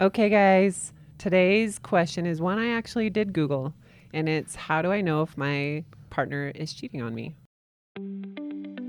Okay, 0.00 0.28
guys, 0.28 0.92
today's 1.18 1.78
question 1.78 2.26
is 2.26 2.40
one 2.40 2.58
I 2.58 2.70
actually 2.70 3.10
did 3.10 3.32
Google, 3.32 3.72
and 4.12 4.28
it's 4.28 4.56
how 4.56 4.82
do 4.82 4.90
I 4.90 5.00
know 5.00 5.22
if 5.22 5.38
my 5.38 5.84
partner 6.10 6.50
is 6.52 6.72
cheating 6.72 7.00
on 7.00 7.14
me? 7.14 7.36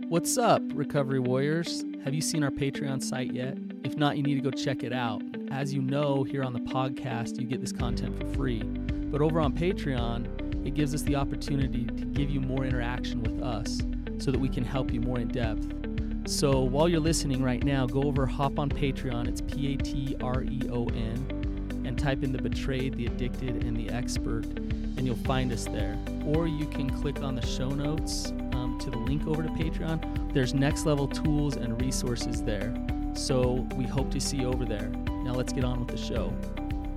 What's 0.09 0.35
up, 0.39 0.63
Recovery 0.73 1.19
Warriors? 1.19 1.85
Have 2.03 2.15
you 2.15 2.21
seen 2.21 2.43
our 2.43 2.49
Patreon 2.49 3.03
site 3.03 3.31
yet? 3.31 3.55
If 3.83 3.95
not, 3.97 4.17
you 4.17 4.23
need 4.23 4.33
to 4.33 4.49
go 4.49 4.49
check 4.49 4.81
it 4.81 4.93
out. 4.93 5.21
As 5.51 5.71
you 5.71 5.83
know, 5.83 6.23
here 6.23 6.43
on 6.43 6.53
the 6.53 6.59
podcast, 6.61 7.39
you 7.39 7.45
get 7.45 7.61
this 7.61 7.71
content 7.71 8.17
for 8.19 8.25
free. 8.33 8.63
But 8.63 9.21
over 9.21 9.39
on 9.39 9.53
Patreon, 9.53 10.65
it 10.65 10.73
gives 10.73 10.95
us 10.95 11.03
the 11.03 11.17
opportunity 11.17 11.85
to 11.85 12.05
give 12.05 12.31
you 12.31 12.41
more 12.41 12.65
interaction 12.65 13.21
with 13.21 13.43
us 13.43 13.79
so 14.17 14.31
that 14.31 14.39
we 14.39 14.49
can 14.49 14.65
help 14.65 14.91
you 14.91 15.01
more 15.01 15.19
in 15.19 15.27
depth. 15.27 15.84
So 16.27 16.61
while 16.61 16.89
you're 16.89 16.99
listening 16.99 17.43
right 17.43 17.63
now, 17.63 17.85
go 17.85 18.01
over, 18.01 18.25
hop 18.25 18.57
on 18.57 18.67
Patreon. 18.67 19.27
It's 19.27 19.41
P 19.41 19.73
A 19.73 19.77
T 19.77 20.17
R 20.21 20.43
E 20.43 20.61
O 20.71 20.87
N, 20.87 21.83
and 21.85 21.99
type 21.99 22.23
in 22.23 22.31
the 22.31 22.41
betrayed, 22.41 22.95
the 22.95 23.05
addicted, 23.05 23.63
and 23.63 23.77
the 23.77 23.91
expert, 23.91 24.45
and 24.45 25.05
you'll 25.05 25.15
find 25.17 25.51
us 25.51 25.65
there. 25.65 25.95
Or 26.25 26.47
you 26.47 26.65
can 26.65 26.89
click 26.89 27.21
on 27.21 27.35
the 27.35 27.45
show 27.45 27.69
notes 27.69 28.31
um, 28.53 28.79
to 28.81 28.89
the 28.89 28.97
link 28.97 29.27
over 29.27 29.43
to 29.43 29.49
Patreon. 29.49 30.33
There's 30.33 30.55
next 30.55 30.87
level 30.87 31.07
tools 31.07 31.57
and 31.57 31.79
resources 31.79 32.41
there. 32.41 32.73
So 33.13 33.67
we 33.75 33.85
hope 33.85 34.09
to 34.11 34.19
see 34.19 34.37
you 34.37 34.47
over 34.47 34.65
there. 34.65 34.89
Now 35.23 35.33
let's 35.33 35.53
get 35.53 35.63
on 35.63 35.79
with 35.79 35.89
the 35.89 35.97
show. 35.97 36.33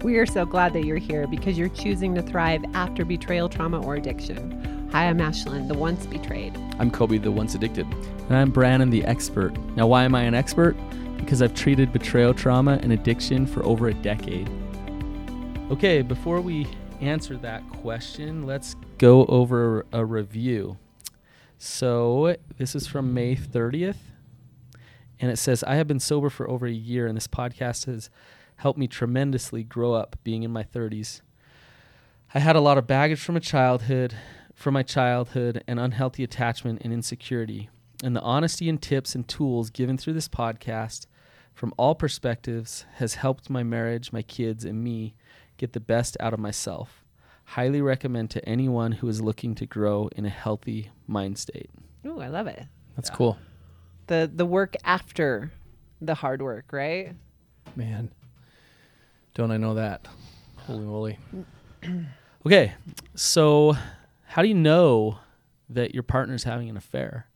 We 0.03 0.17
are 0.17 0.27
so 0.27 0.47
glad 0.47 0.73
that 0.73 0.85
you're 0.85 0.97
here 0.97 1.27
because 1.27 1.59
you're 1.59 1.69
choosing 1.69 2.15
to 2.15 2.23
thrive 2.23 2.65
after 2.73 3.05
betrayal, 3.05 3.49
trauma, 3.49 3.83
or 3.83 3.97
addiction. 3.97 4.58
Hi, 4.91 5.05
I'm 5.05 5.19
Ashlynn, 5.19 5.69
the 5.69 5.75
once 5.75 6.07
betrayed. 6.07 6.57
I'm 6.79 6.91
Coby, 6.91 7.23
the 7.23 7.31
once 7.31 7.55
addicted. 7.55 7.87
And 7.87 8.35
I'm 8.35 8.51
Brannon, 8.51 8.89
the 8.89 9.05
expert. 9.05 9.55
Now, 9.77 9.87
why 9.87 10.05
am 10.05 10.15
I 10.15 10.23
an 10.23 10.33
expert? 10.33 10.75
Because 11.19 11.43
I've 11.43 11.53
treated 11.53 11.93
betrayal 11.93 12.33
trauma 12.33 12.81
and 12.83 12.91
addiction 12.91 13.47
for 13.47 13.63
over 13.67 13.89
a 13.89 13.95
decade. 13.95 14.49
Okay, 15.71 16.01
before 16.01 16.41
we 16.41 16.67
answer 17.03 17.37
that 17.37 17.69
question, 17.69 18.47
let's 18.47 18.77
go 18.97 19.27
over 19.27 19.85
a 19.93 20.03
review. 20.07 20.79
So, 21.59 22.37
this 22.57 22.75
is 22.75 22.87
from 22.87 23.13
May 23.13 23.37
30th, 23.37 23.99
and 25.21 25.31
it 25.31 25.37
says, 25.37 25.63
I 25.65 25.75
have 25.75 25.87
been 25.87 26.01
sober 26.01 26.31
for 26.31 26.49
over 26.49 26.67
a 26.67 26.73
year, 26.73 27.07
and 27.07 27.15
this 27.15 27.29
podcast 27.29 27.85
has 27.85 28.09
helped 28.57 28.79
me 28.79 28.89
tremendously 28.89 29.65
grow 29.65 29.93
up 29.93 30.17
being 30.25 30.45
in 30.45 30.51
my 30.51 30.63
30s. 30.63 31.21
I 32.33 32.39
had 32.39 32.57
a 32.57 32.61
lot 32.61 32.79
of 32.79 32.87
baggage 32.87 33.21
from 33.21 33.37
a 33.37 33.41
childhood 33.41 34.15
from 34.59 34.75
my 34.75 34.83
childhood 34.83 35.63
and 35.69 35.79
unhealthy 35.79 36.25
attachment 36.25 36.81
and 36.83 36.93
insecurity. 36.93 37.71
And 38.03 38.17
the 38.17 38.21
honesty 38.23 38.69
and 38.69 38.83
tips 38.83 39.15
and 39.15 39.27
tools 39.29 39.71
given 39.71 39.97
through 39.97 40.15
this 40.15 40.29
podcast 40.29 41.07
from 41.55 41.73
all 41.77 41.95
perspectives 41.95 42.85
has 42.97 43.15
helped 43.15 43.49
my 43.49 43.63
marriage, 43.63 44.13
my 44.13 44.23
kids, 44.23 44.65
and 44.65 44.83
me 44.83 45.15
get 45.59 45.75
the 45.75 45.81
best 45.81 46.17
out 46.19 46.35
of 46.35 46.41
myself. 46.41 47.05
Highly 47.45 47.81
recommend 47.81 48.31
to 48.31 48.45
anyone 48.49 48.91
who 48.91 49.07
is 49.09 49.21
looking 49.23 49.55
to 49.55 49.65
grow 49.65 50.09
in 50.17 50.27
a 50.27 50.29
healthy 50.29 50.91
mind 51.07 51.39
state. 51.39 51.71
Ooh, 52.05 52.19
I 52.21 52.27
love 52.27 52.49
it. 52.49 52.65
That's 52.97 53.11
Yeah. 53.11 53.17
cool. 53.17 53.39
The 54.09 54.29
the 54.35 54.45
work 54.47 54.75
after 54.83 55.53
the 56.01 56.15
hard 56.17 56.43
work, 56.43 56.73
right? 56.73 57.15
Man. 57.77 58.11
Don't 59.35 59.53
I 59.53 59.57
know 59.57 59.75
that? 59.75 60.09
Holy 60.67 60.85
moly. 60.85 61.19
Okay, 62.47 62.73
so 63.15 63.77
how 64.39 64.43
do 64.43 64.47
you 64.47 64.55
know 64.55 65.19
that 65.69 65.95
your 65.95 66.05
partner's 66.05 66.45
having 66.45 66.71
an 66.71 66.77
affair? 66.77 67.27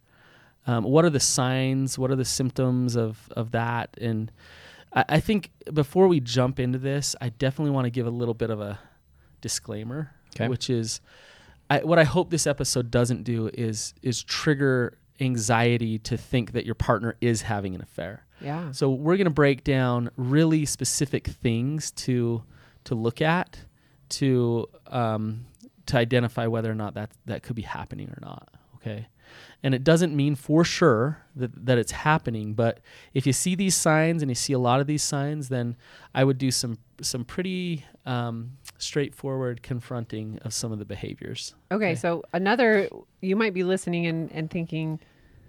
Um, 0.69 0.85
what 0.85 1.05
are 1.05 1.11
the 1.11 1.19
signs? 1.19 1.99
What 1.99 2.13
are 2.13 2.15
the 2.15 2.25
symptoms 2.25 2.95
of 2.95 3.29
of 3.33 3.51
that? 3.51 3.97
And 4.01 4.31
I, 4.93 5.05
I 5.09 5.19
think 5.19 5.51
before 5.75 6.07
we 6.07 6.21
jump 6.21 6.61
into 6.61 6.79
this, 6.79 7.17
I 7.21 7.31
definitely 7.31 7.73
want 7.73 7.87
to 7.87 7.91
give 7.91 8.07
a 8.07 8.11
little 8.11 8.35
bit 8.35 8.51
of 8.51 8.61
a 8.61 8.79
disclaimer, 9.41 10.13
'Kay. 10.33 10.47
which 10.47 10.71
is 10.71 11.01
I, 11.69 11.81
what 11.81 11.99
I 11.99 12.05
hope 12.05 12.31
this 12.31 12.47
episode 12.47 12.93
doesn't 12.93 13.25
do 13.25 13.51
is 13.53 13.95
is 14.01 14.23
trigger 14.23 14.97
anxiety 15.19 15.99
to 15.99 16.17
think 16.17 16.53
that 16.53 16.65
your 16.65 16.77
partner 16.77 17.17
is 17.21 17.43
having 17.43 17.75
an 17.75 17.81
affair. 17.81 18.27
Yeah. 18.41 18.71
So 18.71 18.91
we're 18.91 19.17
going 19.17 19.25
to 19.25 19.31
break 19.31 19.65
down 19.65 20.09
really 20.15 20.65
specific 20.67 21.27
things 21.27 21.91
to 22.07 22.45
to 22.85 22.95
look 22.95 23.21
at 23.21 23.59
to 24.11 24.69
um, 24.87 25.47
to 25.93 25.99
identify 25.99 26.47
whether 26.47 26.71
or 26.71 26.75
not 26.75 26.95
that 26.95 27.11
that 27.27 27.43
could 27.43 27.57
be 27.57 27.63
happening 27.63 28.09
or 28.09 28.19
not. 28.21 28.49
Okay, 28.77 29.07
and 29.63 29.75
it 29.75 29.85
doesn't 29.85 30.15
mean 30.17 30.35
for 30.35 30.65
sure 30.65 31.19
that 31.37 31.67
that 31.67 31.79
it's 31.79 31.93
happening, 31.93 32.55
but 32.55 32.81
if 33.15 33.27
you 33.27 33.33
see 33.33 33.55
these 33.55 33.77
signs 33.77 34.23
and 34.23 34.31
you 34.31 34.35
see 34.35 34.53
a 34.55 34.59
lot 34.59 34.81
of 34.81 34.87
these 34.87 35.03
signs, 35.03 35.49
then 35.49 35.77
I 36.15 36.25
would 36.25 36.39
do 36.39 36.51
some 36.51 36.79
some 37.01 37.25
pretty 37.25 37.85
um, 38.07 38.53
straightforward 38.79 39.63
confronting 39.63 40.39
of 40.43 40.53
some 40.53 40.73
of 40.73 40.79
the 40.79 40.85
behaviors. 40.85 41.55
Okay, 41.71 41.91
Okay. 41.91 41.95
so 41.95 42.25
another, 42.33 42.89
you 43.21 43.37
might 43.37 43.55
be 43.55 43.63
listening 43.65 44.07
and, 44.07 44.31
and 44.33 44.51
thinking, 44.51 44.99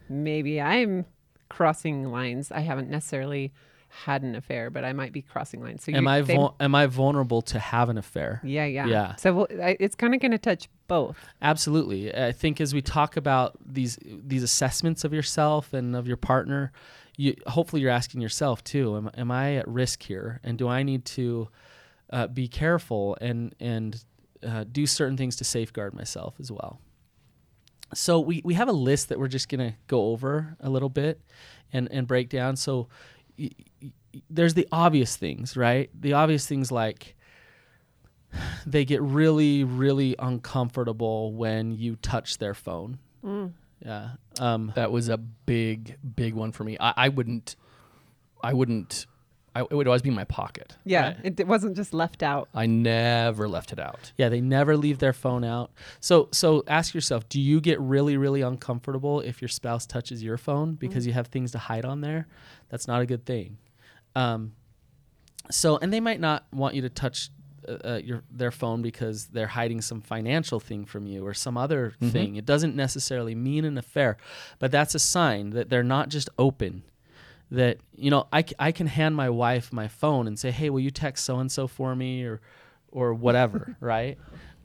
maybe 0.10 0.62
I'm 0.62 1.06
crossing 1.50 2.12
lines. 2.12 2.52
I 2.52 2.60
haven't 2.62 2.90
necessarily 2.90 3.52
had 4.06 4.24
an 4.24 4.36
affair, 4.36 4.70
but 4.70 4.84
I 4.84 4.92
might 4.94 5.14
be 5.14 5.22
crossing 5.22 5.62
lines. 5.62 5.84
So 5.84 5.92
Am 5.94 6.04
you- 6.06 6.10
I 6.10 6.22
they- 6.22 6.36
vul- 6.36 6.56
am 6.60 6.74
I 6.76 6.88
vulnerable 6.88 7.42
to 7.44 7.60
have 7.60 7.90
an 7.90 7.98
affair? 7.98 8.42
Yeah, 8.44 8.66
yeah, 8.66 8.88
Yeah. 8.88 9.16
So 9.16 9.34
we'll, 9.34 9.48
I, 9.62 9.78
it's 9.80 9.96
kind 9.96 10.14
of 10.16 10.20
going 10.22 10.32
to 10.32 10.38
touch 10.38 10.68
both. 10.88 11.18
Absolutely. 11.42 12.14
I 12.16 12.32
think 12.32 12.60
as 12.60 12.74
we 12.74 12.82
talk 12.82 13.16
about 13.18 13.58
these 13.66 13.98
these 14.04 14.44
assessments 14.44 15.04
of 15.04 15.14
yourself 15.14 15.74
and 15.74 15.96
of 15.96 16.08
your 16.08 16.18
partner, 16.18 16.72
you 17.18 17.36
hopefully 17.48 17.82
you're 17.82 17.92
asking 17.92 18.22
yourself 18.22 18.64
too, 18.64 18.98
am, 18.98 19.12
am 19.16 19.32
I 19.32 19.56
at 19.58 19.68
risk 19.68 20.04
here 20.04 20.40
and 20.44 20.58
do 20.58 20.68
I 20.68 20.84
need 20.84 21.06
to 21.06 21.48
uh, 22.10 22.28
be 22.28 22.48
careful 22.48 23.18
and 23.22 23.54
and 23.60 24.04
uh, 24.44 24.66
do 24.70 24.86
certain 24.86 25.16
things 25.18 25.36
to 25.38 25.44
safeguard 25.44 25.94
myself 25.94 26.36
as 26.40 26.52
well. 26.52 26.80
So 27.94 28.20
we, 28.20 28.42
we 28.44 28.56
have 28.56 28.68
a 28.68 28.74
list 28.74 29.10
that 29.10 29.20
we're 29.20 29.28
just 29.28 29.50
gonna 29.50 29.76
go 29.88 30.08
over 30.08 30.58
a 30.60 30.70
little 30.70 30.90
bit 30.90 31.22
and, 31.72 31.88
and 31.92 32.08
break 32.08 32.30
down. 32.30 32.56
So 32.56 32.88
y- 33.38 33.50
y- 33.82 33.92
there's 34.30 34.54
the 34.54 34.68
obvious 34.72 35.16
things, 35.16 35.56
right? 35.58 35.90
The 36.00 36.14
obvious 36.14 36.46
things 36.48 36.72
like 36.72 37.16
they 38.66 38.86
get 38.86 39.02
really, 39.02 39.64
really 39.64 40.16
uncomfortable 40.20 41.34
when 41.34 41.72
you 41.74 41.96
touch 41.98 42.38
their 42.38 42.54
phone. 42.54 43.00
Yeah. 43.86 44.10
Um, 44.40 44.72
That 44.76 44.92
was 44.92 45.10
a 45.10 45.18
big, 45.18 45.98
big 46.16 46.34
one 46.34 46.52
for 46.52 46.64
me. 46.64 46.78
I, 46.80 46.94
I 46.98 47.10
wouldn't 47.10 47.56
I 48.42 48.54
wouldn't 48.54 49.06
I, 49.56 49.62
it 49.62 49.72
would 49.72 49.88
always 49.88 50.02
be 50.02 50.10
in 50.10 50.16
my 50.16 50.24
pocket. 50.24 50.76
Yeah, 50.84 51.08
Right. 51.10 51.18
it, 51.24 51.40
it 51.40 51.48
wasn't 51.48 51.76
just 51.76 51.94
left 51.94 52.24
out. 52.24 52.50
I 52.56 52.66
never 52.66 53.48
left 53.48 53.72
it 53.72 53.80
out. 53.80 54.12
yeah, 54.18 54.30
they 54.30 54.42
never 54.42 54.76
leave 54.76 54.98
their 55.00 55.14
phone 55.14 55.44
out. 55.44 55.72
So, 56.00 56.30
so 56.32 56.64
ask 56.68 56.94
yourself: 56.96 57.30
Do 57.30 57.40
you 57.40 57.62
get 57.62 57.80
really, 57.80 58.18
really 58.18 58.42
uncomfortable 58.42 59.20
if 59.22 59.42
your 59.42 59.50
spouse 59.50 59.86
touches 59.86 60.24
your 60.24 60.38
phone 60.38 60.74
because 60.76 61.06
you 61.06 61.14
have 61.14 61.28
things 61.28 61.52
to 61.52 61.60
hide 61.60 61.86
on 61.86 62.02
there? 62.02 62.28
That's 62.70 62.88
not 62.88 63.02
a 63.02 63.06
good 63.06 63.26
thing. 63.26 63.58
Um, 64.16 64.54
so, 65.52 65.78
and 65.78 65.94
they 65.94 66.00
might 66.00 66.20
not 66.20 66.46
want 66.52 66.74
you 66.76 66.82
to 66.84 66.90
touch 66.90 67.30
uh, 67.68 67.78
uh, 67.86 68.02
your 68.04 68.24
their 68.32 68.52
phone 68.52 68.82
because 68.82 69.28
they're 69.28 69.48
hiding 69.48 69.82
some 69.82 70.02
financial 70.02 70.60
thing 70.60 70.86
from 70.86 71.06
you 71.06 71.26
or 71.26 71.34
some 71.34 71.58
other 71.58 71.94
thing. 72.02 72.36
It 72.38 72.46
doesn't 72.46 72.76
necessarily 72.76 73.36
mean 73.36 73.66
an 73.66 73.78
affair, 73.78 74.18
but 74.60 74.72
that's 74.72 74.96
a 74.96 75.00
sign 75.00 75.52
that 75.52 75.70
they're 75.70 75.84
not 75.84 76.10
just 76.10 76.30
open. 76.38 76.84
That 77.54 77.78
you 77.96 78.10
know, 78.10 78.28
I, 78.34 78.44
I 78.60 78.72
can 78.72 78.88
hand 78.88 79.16
my 79.16 79.30
wife 79.30 79.72
my 79.72 79.88
phone 79.88 80.28
and 80.28 80.38
say, 80.38 80.52
"Hey, 80.52 80.70
will 80.70 80.80
you 80.80 80.92
text 80.92 81.24
so 81.26 81.40
and 81.40 81.52
so 81.52 81.68
for 81.68 81.96
me?" 81.96 82.24
or 82.24 82.42
or 82.92 83.14
whatever, 83.14 83.76
right? 83.80 84.18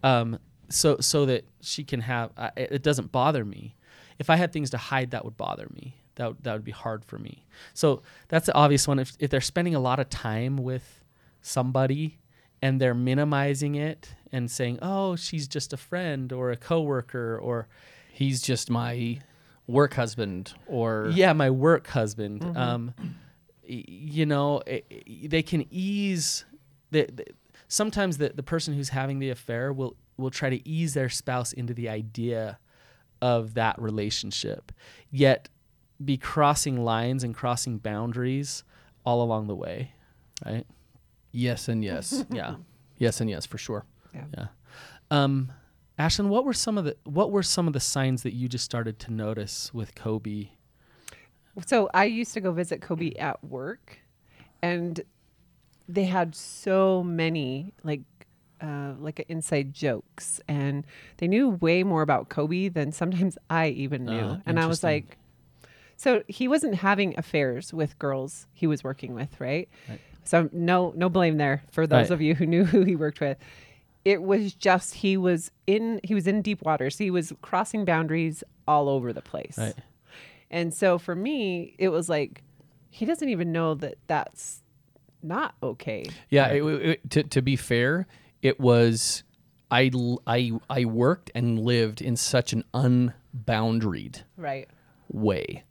Um, 0.02 0.38
so 0.68 0.96
so 1.00 1.26
that 1.26 1.44
she 1.60 1.84
can 1.84 2.00
have 2.00 2.30
uh, 2.36 2.50
it 2.56 2.72
it 2.72 2.82
doesn't 2.82 3.12
bother 3.12 3.44
me. 3.44 3.76
If 4.18 4.30
I 4.30 4.36
had 4.36 4.52
things 4.52 4.70
to 4.70 4.78
hide, 4.78 5.12
that 5.12 5.24
would 5.24 5.36
bother 5.36 5.68
me. 5.72 5.96
That 6.16 6.28
would, 6.28 6.42
that 6.42 6.52
would 6.54 6.64
be 6.64 6.72
hard 6.72 7.04
for 7.04 7.18
me. 7.18 7.44
So 7.74 8.02
that's 8.28 8.46
the 8.46 8.54
obvious 8.54 8.88
one. 8.88 8.98
If 8.98 9.12
if 9.18 9.30
they're 9.30 9.40
spending 9.40 9.74
a 9.74 9.80
lot 9.80 10.00
of 10.00 10.08
time 10.10 10.56
with 10.56 11.04
somebody 11.40 12.18
and 12.60 12.80
they're 12.80 12.94
minimizing 12.94 13.76
it 13.76 14.14
and 14.32 14.50
saying, 14.50 14.78
"Oh, 14.82 15.14
she's 15.14 15.46
just 15.46 15.72
a 15.72 15.76
friend 15.76 16.32
or 16.32 16.50
a 16.50 16.56
coworker 16.56 17.38
or 17.38 17.68
He's 18.18 18.42
just 18.42 18.68
my 18.68 19.20
work 19.68 19.94
husband 19.94 20.54
or 20.66 21.10
yeah, 21.14 21.32
my 21.32 21.50
work 21.50 21.86
husband. 21.86 22.42
Um, 22.56 22.94
y- 22.98 23.84
you 23.86 24.26
know, 24.26 24.60
i- 24.66 24.82
i- 24.90 25.26
they 25.28 25.42
can 25.42 25.64
ease. 25.70 26.44
The, 26.90 27.06
the, 27.12 27.24
sometimes 27.68 28.18
the 28.18 28.30
the 28.30 28.42
person 28.42 28.74
who's 28.74 28.88
having 28.88 29.20
the 29.20 29.30
affair 29.30 29.72
will 29.72 29.94
will 30.16 30.30
try 30.30 30.50
to 30.50 30.66
ease 30.68 30.94
their 30.94 31.08
spouse 31.08 31.52
into 31.52 31.72
the 31.74 31.88
idea 31.88 32.58
of 33.22 33.54
that 33.54 33.80
relationship, 33.80 34.72
yet 35.10 35.48
be 36.04 36.16
crossing 36.16 36.82
lines 36.84 37.22
and 37.24 37.34
crossing 37.34 37.78
boundaries 37.78 38.64
all 39.04 39.22
along 39.22 39.46
the 39.48 39.54
way, 39.54 39.92
right? 40.46 40.66
yes 41.32 41.68
and 41.68 41.84
yes. 41.84 42.24
Yeah, 42.30 42.54
yes 42.98 43.20
and 43.20 43.28
yes 43.28 43.44
for 43.46 43.58
sure. 43.58 43.84
yeah. 44.14 44.46
Um, 45.10 45.52
Ashlynn, 45.98 46.28
what 46.28 46.44
were 46.44 46.52
some 46.52 46.78
of 46.78 46.84
the 46.84 46.96
what 47.04 47.32
were 47.32 47.42
some 47.42 47.66
of 47.66 47.72
the 47.72 47.80
signs 47.80 48.22
that 48.22 48.34
you 48.34 48.48
just 48.48 48.64
started 48.64 48.98
to 49.00 49.12
notice 49.12 49.74
with 49.74 49.94
Coby? 49.94 50.50
So 51.66 51.90
I 51.92 52.04
used 52.04 52.34
to 52.34 52.40
go 52.40 52.52
visit 52.52 52.80
Coby 52.80 53.20
at 53.20 53.42
work, 53.42 53.98
and 54.62 55.00
they 55.88 56.04
had 56.04 56.36
so 56.36 57.02
many 57.02 57.72
like 57.82 58.02
uh, 58.60 58.92
like 59.00 59.24
inside 59.28 59.74
jokes, 59.74 60.40
and 60.46 60.86
they 61.16 61.26
knew 61.26 61.48
way 61.48 61.82
more 61.82 62.02
about 62.02 62.28
Coby 62.28 62.72
than 62.72 62.92
sometimes 62.92 63.36
I 63.50 63.68
even 63.68 64.04
knew. 64.04 64.36
Ah, 64.38 64.40
and 64.46 64.60
I 64.60 64.66
was 64.66 64.84
like, 64.84 65.16
so 65.96 66.22
he 66.28 66.46
wasn't 66.46 66.76
having 66.76 67.18
affairs 67.18 67.72
with 67.72 67.98
girls 67.98 68.46
he 68.52 68.68
was 68.68 68.84
working 68.84 69.14
with, 69.14 69.40
right? 69.40 69.68
Right. 69.88 70.00
So 70.22 70.48
no 70.52 70.92
no 70.94 71.08
blame 71.08 71.38
there 71.38 71.64
for 71.72 71.88
those 71.88 72.02
Right. 72.02 72.10
of 72.12 72.20
you 72.20 72.36
who 72.36 72.46
knew 72.46 72.64
who 72.64 72.82
he 72.84 72.94
worked 72.94 73.20
with. 73.20 73.36
It 74.08 74.22
was 74.22 74.54
just 74.54 74.94
he 74.94 75.16
was 75.16 75.50
in 75.66 76.00
he 76.02 76.14
was 76.14 76.26
in 76.26 76.40
deep 76.42 76.62
waters. 76.62 76.96
He 76.98 77.10
was 77.10 77.32
crossing 77.42 77.84
boundaries 77.84 78.42
all 78.66 78.88
over 78.88 79.12
the 79.12 79.20
place. 79.22 79.56
Right. 79.58 79.74
And 80.50 80.72
so 80.72 80.98
for 80.98 81.14
me, 81.14 81.74
it 81.78 81.90
was 81.90 82.08
like 82.08 82.42
he 82.90 83.04
doesn't 83.04 83.28
even 83.28 83.52
know 83.52 83.74
that 83.74 83.96
that's 84.06 84.62
not 85.22 85.54
okay. 85.62 86.06
Yeah, 86.30 86.48
it, 86.48 86.62
it- 86.64 87.10
to 87.10 87.22
to 87.24 87.42
be 87.42 87.56
fair, 87.56 88.06
it 88.40 88.58
was 88.58 89.24
I 89.70 89.90
l- 89.92 90.22
I 90.26 90.52
I 90.70 90.86
worked 90.86 91.30
and 91.34 91.58
lived 91.58 92.00
in 92.00 92.16
such 92.16 92.54
an 92.54 92.64
unboundaried 92.72 94.22
Right. 94.36 94.68
way 95.10 95.64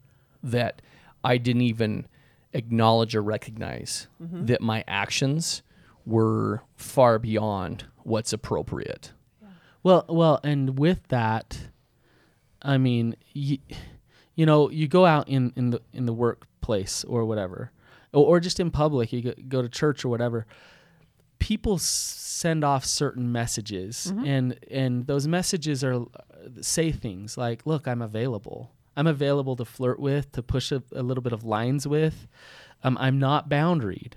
that 0.43 0.81
I 1.23 1.37
didn't 1.37 1.63
even 1.63 2.05
acknowledge 2.53 3.15
or 3.15 3.21
recognize 3.23 4.07
Mm-hmm. 4.21 4.45
that 4.45 4.61
my 4.61 4.83
actions 4.87 5.63
were 6.05 6.61
far 6.75 7.19
beyond 7.19 7.85
what's 8.07 8.31
appropriate. 8.33 9.11
Well, 9.83 10.05
well, 10.09 10.39
and 10.43 10.79
with 10.79 11.07
that, 11.09 11.57
I 12.61 12.77
mean, 12.77 13.15
you, 13.33 13.57
you 14.35 14.45
know, 14.45 14.69
you 14.69 14.87
go 14.87 15.05
out 15.05 15.27
in 15.29 15.53
in 15.55 15.69
the 15.71 15.81
in 15.93 16.05
the 16.05 16.13
workplace 16.13 17.03
or 17.03 17.25
whatever, 17.25 17.71
or, 18.13 18.25
or 18.25 18.39
just 18.39 18.59
in 18.59 18.71
public, 18.71 19.13
you 19.13 19.21
go, 19.21 19.33
go 19.47 19.61
to 19.61 19.69
church 19.69 20.03
or 20.03 20.09
whatever. 20.09 20.45
People 21.39 21.75
s- 21.75 21.83
send 21.83 22.63
off 22.63 22.83
certain 22.83 23.31
messages, 23.31 24.11
and 24.25 24.57
and 24.71 25.05
those 25.07 25.27
messages 25.27 25.83
are 25.83 26.05
say 26.61 26.91
things 26.91 27.37
like, 27.37 27.65
"Look, 27.65 27.87
I'm 27.87 28.01
available. 28.01 28.71
I'm 28.95 29.07
available 29.07 29.55
to 29.57 29.65
flirt 29.65 29.99
with, 29.99 30.31
to 30.31 30.41
push 30.41 30.71
a, 30.71 30.81
a 30.93 31.03
little 31.03 31.21
bit 31.21 31.33
of 31.33 31.43
lines 31.43 31.87
with. 31.87 32.27
Um, 32.83 32.97
I'm 32.99 33.19
not 33.19 33.47
boundaried." 33.49 34.13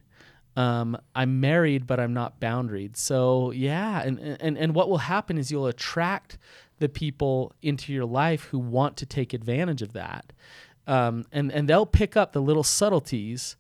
Um, 0.57 0.97
I'm 1.15 1.41
married, 1.41 1.87
but 1.87 2.01
I'm 2.01 2.13
not 2.13 2.41
boundaried. 2.41 2.97
So 2.97 3.51
yeah, 3.53 4.03
and, 4.03 4.19
and 4.19 4.59
and 4.59 4.75
what 4.75 4.89
will 4.89 4.99
happen 4.99 5.39
is 5.39 5.51
you'll 5.51 5.67
attract 5.67 6.39
the 6.79 6.89
people 6.89 7.53
into 7.63 7.93
your 7.93 8.05
life 8.05 8.45
who 8.45 8.59
want 8.59 8.97
to 8.99 9.07
take 9.07 9.33
advantage 9.33 9.83
of 9.83 9.93
that, 9.93 10.33
um, 10.87 11.25
and 11.33 11.53
and 11.53 11.69
they'll 11.69 11.87
pick 11.87 12.17
up 12.17 12.33
the 12.33 12.43
little 12.43 12.65
subtleties 12.65 13.57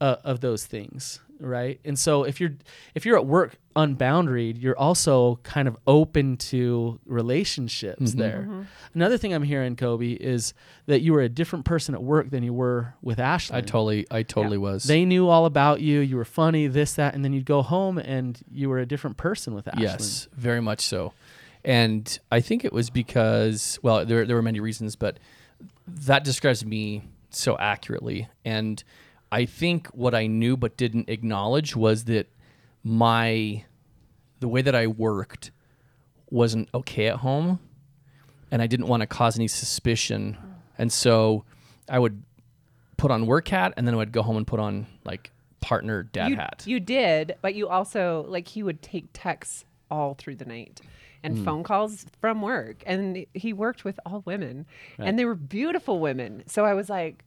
uh, 0.00 0.16
of 0.24 0.40
those 0.40 0.66
things, 0.66 1.20
right? 1.40 1.80
And 1.84 1.98
so 1.98 2.24
if 2.24 2.40
you're 2.40 2.56
if 2.94 3.06
you're 3.06 3.16
at 3.16 3.26
work 3.26 3.56
unboundaried, 3.76 4.60
you're 4.60 4.78
also 4.78 5.38
kind 5.44 5.68
of 5.68 5.76
open 5.86 6.36
to 6.36 6.98
relationships 7.06 8.10
mm-hmm. 8.10 8.18
there. 8.18 8.40
Mm-hmm. 8.40 8.62
Another 8.94 9.18
thing 9.18 9.32
I'm 9.32 9.42
hearing, 9.42 9.76
Coby, 9.76 10.16
is 10.16 10.52
that 10.86 11.00
you 11.00 11.12
were 11.12 11.20
a 11.20 11.28
different 11.28 11.64
person 11.64 11.94
at 11.94 12.02
work 12.02 12.30
than 12.30 12.42
you 12.42 12.52
were 12.52 12.94
with 13.02 13.20
Ashley. 13.20 13.56
I 13.56 13.60
totally 13.60 14.06
I 14.10 14.22
totally 14.22 14.58
was. 14.58 14.84
They 14.84 15.04
knew 15.04 15.28
all 15.28 15.46
about 15.46 15.80
you. 15.80 16.00
You 16.00 16.16
were 16.16 16.24
funny, 16.24 16.66
this, 16.66 16.94
that, 16.94 17.14
and 17.14 17.24
then 17.24 17.32
you'd 17.32 17.46
go 17.46 17.62
home 17.62 17.98
and 17.98 18.40
you 18.50 18.68
were 18.68 18.78
a 18.78 18.86
different 18.86 19.16
person 19.16 19.54
with 19.54 19.68
Ashley. 19.68 19.84
Yes, 19.84 20.28
very 20.32 20.60
much 20.60 20.80
so. 20.80 21.12
And 21.64 22.18
I 22.30 22.40
think 22.40 22.64
it 22.64 22.72
was 22.72 22.88
because, 22.88 23.78
well, 23.82 24.06
there, 24.06 24.24
there 24.24 24.36
were 24.36 24.42
many 24.42 24.60
reasons, 24.60 24.96
but 24.96 25.18
that 25.86 26.24
describes 26.24 26.64
me 26.64 27.02
so 27.30 27.58
accurately. 27.58 28.28
And 28.44 28.82
I 29.30 29.44
think 29.44 29.88
what 29.88 30.14
I 30.14 30.26
knew 30.26 30.56
but 30.56 30.76
didn't 30.76 31.08
acknowledge 31.08 31.76
was 31.76 32.04
that 32.04 32.28
my, 32.82 33.64
the 34.40 34.48
way 34.48 34.62
that 34.62 34.74
I 34.74 34.86
worked 34.86 35.50
wasn't 36.30 36.68
okay 36.72 37.08
at 37.08 37.16
home. 37.16 37.60
And 38.50 38.62
I 38.62 38.66
didn't 38.66 38.86
want 38.86 39.02
to 39.02 39.06
cause 39.06 39.36
any 39.36 39.48
suspicion. 39.48 40.38
And 40.78 40.90
so 40.90 41.44
I 41.88 41.98
would 41.98 42.22
put 42.96 43.10
on 43.10 43.26
work 43.26 43.48
hat 43.48 43.74
and 43.76 43.86
then 43.86 43.94
I 43.94 43.98
would 43.98 44.12
go 44.12 44.22
home 44.22 44.36
and 44.36 44.46
put 44.46 44.58
on 44.58 44.86
like 45.04 45.30
partner 45.60 46.04
dad 46.04 46.30
you, 46.30 46.36
hat. 46.36 46.62
You 46.66 46.80
did, 46.80 47.36
but 47.42 47.54
you 47.54 47.68
also 47.68 48.24
like 48.28 48.48
he 48.48 48.62
would 48.62 48.80
take 48.80 49.06
texts 49.12 49.64
all 49.90 50.14
through 50.14 50.36
the 50.36 50.44
night 50.46 50.80
and 51.22 51.36
Hmm. 51.36 51.44
phone 51.44 51.62
calls 51.64 52.06
from 52.20 52.40
work, 52.42 52.82
and 52.86 53.26
he 53.34 53.52
worked 53.52 53.84
with 53.84 53.98
all 54.06 54.22
women, 54.24 54.66
and 54.98 55.18
they 55.18 55.24
were 55.24 55.34
beautiful 55.34 55.98
women. 55.98 56.44
So 56.46 56.64
I 56.64 56.74
was 56.74 56.88
like, 56.88 57.24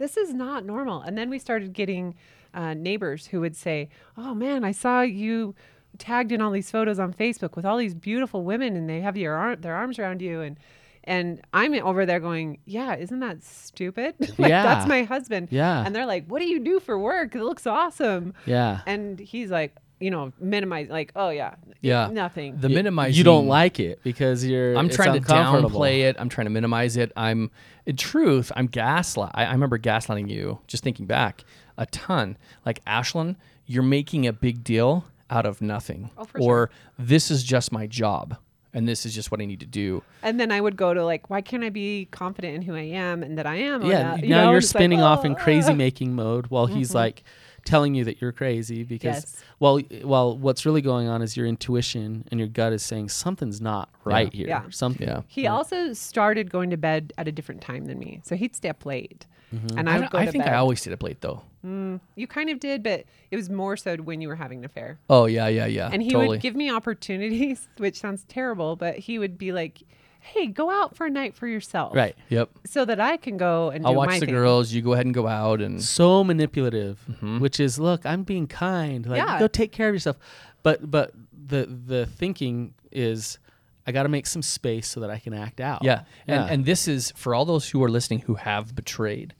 this 0.00 0.16
is 0.16 0.34
not 0.34 0.64
normal. 0.64 1.00
And 1.02 1.16
then 1.16 1.30
we 1.30 1.38
started 1.38 1.72
getting 1.72 2.16
uh, 2.52 2.74
neighbors 2.74 3.26
who 3.28 3.40
would 3.42 3.54
say, 3.54 3.88
"Oh 4.18 4.34
man, 4.34 4.64
I 4.64 4.72
saw 4.72 5.02
you." 5.02 5.54
tagged 5.98 6.30
in 6.30 6.40
all 6.40 6.52
these 6.52 6.70
photos 6.70 7.00
on 7.00 7.12
Facebook 7.12 7.56
with 7.56 7.64
all 7.66 7.76
these 7.76 7.94
beautiful 7.94 8.44
women 8.44 8.76
and 8.76 8.88
they 8.88 9.00
have 9.00 9.16
your 9.16 9.34
arm, 9.34 9.60
their 9.60 9.74
arms 9.74 9.98
around 9.98 10.22
you 10.22 10.40
and 10.40 10.56
and 11.02 11.40
I'm 11.52 11.74
over 11.74 12.06
there 12.06 12.20
going, 12.20 12.58
yeah, 12.64 12.94
isn't 12.94 13.18
that 13.18 13.42
stupid? 13.42 14.14
like 14.38 14.50
Yeah. 14.50 14.62
that's 14.62 14.86
my 14.86 15.02
husband. 15.02 15.48
Yeah. 15.50 15.82
And 15.84 15.92
they're 15.94 16.06
like, 16.06 16.26
what 16.28 16.38
do 16.38 16.46
you 16.46 16.60
do 16.60 16.78
for 16.78 16.96
work? 16.96 17.34
It 17.34 17.42
looks 17.42 17.66
awesome. 17.66 18.34
Yeah. 18.46 18.82
And 18.86 19.18
he's 19.18 19.50
like, 19.50 19.74
you 20.00 20.10
know, 20.10 20.32
minimize 20.40 20.88
like, 20.88 21.12
oh 21.14 21.28
yeah, 21.30 21.54
Yeah. 21.82 22.08
nothing. 22.10 22.56
The 22.58 22.68
minimize. 22.68 23.16
You 23.18 23.24
don't 23.24 23.46
like 23.46 23.78
it 23.78 24.00
because 24.02 24.44
you're. 24.44 24.74
I'm 24.76 24.86
it's 24.86 24.96
trying 24.96 25.12
to 25.12 25.18
uncomfortable. 25.18 25.78
downplay 25.80 26.00
it. 26.08 26.16
I'm 26.18 26.28
trying 26.28 26.46
to 26.46 26.50
minimize 26.50 26.96
it. 26.96 27.12
I'm, 27.16 27.50
in 27.86 27.96
truth, 27.96 28.50
I'm 28.56 28.66
gaslight. 28.66 29.32
I, 29.34 29.44
I 29.44 29.52
remember 29.52 29.78
gaslighting 29.78 30.28
you. 30.30 30.58
Just 30.66 30.82
thinking 30.82 31.06
back, 31.06 31.44
a 31.76 31.86
ton. 31.86 32.36
Like 32.64 32.84
Ashlynn, 32.86 33.36
you're 33.66 33.82
making 33.82 34.26
a 34.26 34.32
big 34.32 34.64
deal 34.64 35.04
out 35.28 35.46
of 35.46 35.60
nothing, 35.60 36.10
Oh, 36.18 36.24
for 36.24 36.40
or 36.40 36.70
this 36.98 37.30
is 37.30 37.44
just 37.44 37.70
my 37.70 37.86
job, 37.86 38.36
and 38.74 38.88
this 38.88 39.06
is 39.06 39.14
just 39.14 39.30
what 39.30 39.40
I 39.40 39.44
need 39.44 39.60
to 39.60 39.66
do. 39.66 40.02
and 40.22 40.40
then 40.40 40.50
I 40.50 40.60
would 40.60 40.76
go 40.76 40.92
to 40.92 41.04
like, 41.04 41.30
why 41.30 41.40
can't 41.40 41.62
I 41.62 41.68
be 41.70 42.08
confident 42.10 42.56
in 42.56 42.62
who 42.62 42.74
I 42.74 42.80
am 42.80 43.22
and 43.22 43.38
that 43.38 43.46
I 43.46 43.56
am? 43.56 43.82
or 43.84 43.86
Yeah. 43.86 44.02
not? 44.02 44.16
now 44.18 44.22
You 44.24 44.28
know, 44.30 44.48
you're 44.50 44.58
it's 44.58 44.74
like, 44.74 44.80
spinning 44.80 45.00
off 45.02 45.24
in 45.24 45.32
"Oh, 45.32 45.36
crazy 45.36 45.72
uh." 45.72 45.76
making 45.76 46.14
mode 46.16 46.46
while 46.48 46.66
he's 46.66 46.94
like 46.94 47.22
telling 47.64 47.94
you 47.94 48.04
that 48.04 48.20
you're 48.20 48.32
crazy 48.32 48.82
because 48.84 49.16
Yes. 49.16 49.44
well 49.58 49.80
well 50.04 50.36
what's 50.36 50.64
really 50.66 50.80
going 50.82 51.08
on 51.08 51.22
is 51.22 51.36
your 51.36 51.46
intuition 51.46 52.26
and 52.30 52.38
your 52.40 52.48
gut 52.48 52.72
is 52.72 52.82
saying 52.82 53.08
something's 53.08 53.60
not 53.60 53.88
right 54.04 54.32
here. 54.32 54.48
Yeah. 54.48 54.62
Something. 54.70 55.06
Yeah. 55.08 55.22
He 55.28 55.46
also 55.46 55.92
started 55.92 56.50
going 56.50 56.70
to 56.70 56.76
bed 56.76 57.12
at 57.18 57.28
a 57.28 57.32
different 57.32 57.60
time 57.60 57.86
than 57.86 57.98
me, 57.98 58.20
so 58.24 58.36
he'd 58.36 58.54
stay 58.56 58.68
up 58.68 58.84
late, 58.86 59.26
mm-hmm. 59.54 59.78
and 59.78 59.88
I 59.88 59.92
I, 59.92 59.94
would 59.96 60.00
don't- 60.02 60.12
go 60.12 60.18
I 60.18 60.24
to 60.26 60.32
think 60.32 60.44
bed. 60.44 60.52
I 60.54 60.56
always 60.56 60.80
stayed 60.80 60.92
up 60.92 61.02
late 61.02 61.20
though. 61.20 61.42
Mm, 61.64 62.00
you 62.14 62.26
kind 62.26 62.48
of 62.48 62.58
did, 62.58 62.82
but 62.82 63.04
it 63.30 63.36
was 63.36 63.50
more 63.50 63.76
so 63.76 63.96
when 63.96 64.22
you 64.22 64.28
were 64.28 64.34
having 64.36 64.60
an 64.60 64.64
affair. 64.64 64.98
Oh 65.10 65.26
yeah, 65.26 65.46
yeah, 65.48 65.66
yeah. 65.66 65.90
And 65.92 66.02
he 66.02 66.08
totally. 66.10 66.28
would 66.28 66.40
give 66.40 66.56
me 66.56 66.70
opportunities, 66.70 67.68
which 67.76 67.96
sounds 67.98 68.24
terrible, 68.28 68.76
but 68.76 68.96
he 68.98 69.18
would 69.18 69.36
be 69.36 69.52
like, 69.52 69.82
"Hey, 70.20 70.46
go 70.46 70.70
out 70.70 70.96
for 70.96 71.06
a 71.06 71.10
night 71.10 71.34
for 71.34 71.46
yourself, 71.46 71.94
Right. 71.94 72.14
Yep. 72.28 72.50
So 72.66 72.84
that 72.84 73.00
I 73.00 73.16
can 73.16 73.36
go 73.36 73.70
and 73.70 73.84
I'll 73.86 73.92
do 73.92 73.98
watch 73.98 74.08
my 74.08 74.18
the 74.20 74.26
thing." 74.26 74.34
girls. 74.34 74.72
You 74.72 74.82
go 74.82 74.92
ahead 74.92 75.06
and 75.06 75.14
go 75.14 75.26
out 75.26 75.60
and 75.60 75.82
So 75.82 76.22
manipulative, 76.24 77.00
Mm-hmm. 77.10 77.38
which 77.40 77.58
is 77.60 77.78
look, 77.78 78.04
I'm 78.06 78.22
being 78.22 78.46
kind. 78.46 79.06
Like 79.06 79.18
Yeah. 79.18 79.38
go 79.38 79.48
take 79.48 79.72
care 79.72 79.88
of 79.88 79.94
yourself. 79.94 80.16
But 80.62 80.90
but 80.90 81.12
the 81.46 81.66
the 81.86 82.06
thinking 82.06 82.74
is 82.92 83.38
I 83.86 83.92
got 83.92 84.02
to 84.04 84.08
make 84.10 84.26
some 84.26 84.42
space 84.42 84.86
so 84.86 85.00
that 85.00 85.10
I 85.10 85.18
can 85.18 85.32
act 85.32 85.60
out. 85.60 85.82
Yeah. 85.82 86.02
And, 86.26 86.44
Yeah. 86.44 86.52
and 86.52 86.64
this 86.64 86.86
is 86.86 87.12
for 87.16 87.34
all 87.34 87.44
those 87.44 87.70
who 87.70 87.82
are 87.82 87.88
listening 87.90 88.20
who 88.20 88.34
have 88.34 88.74
betrayed. 88.74 89.34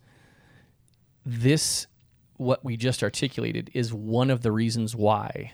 This, 1.26 1.86
what 2.36 2.64
we 2.64 2.76
just 2.76 3.02
articulated, 3.02 3.70
is 3.74 3.92
one 3.92 4.30
of 4.30 4.40
the 4.42 4.50
reasons 4.50 4.96
why 4.96 5.52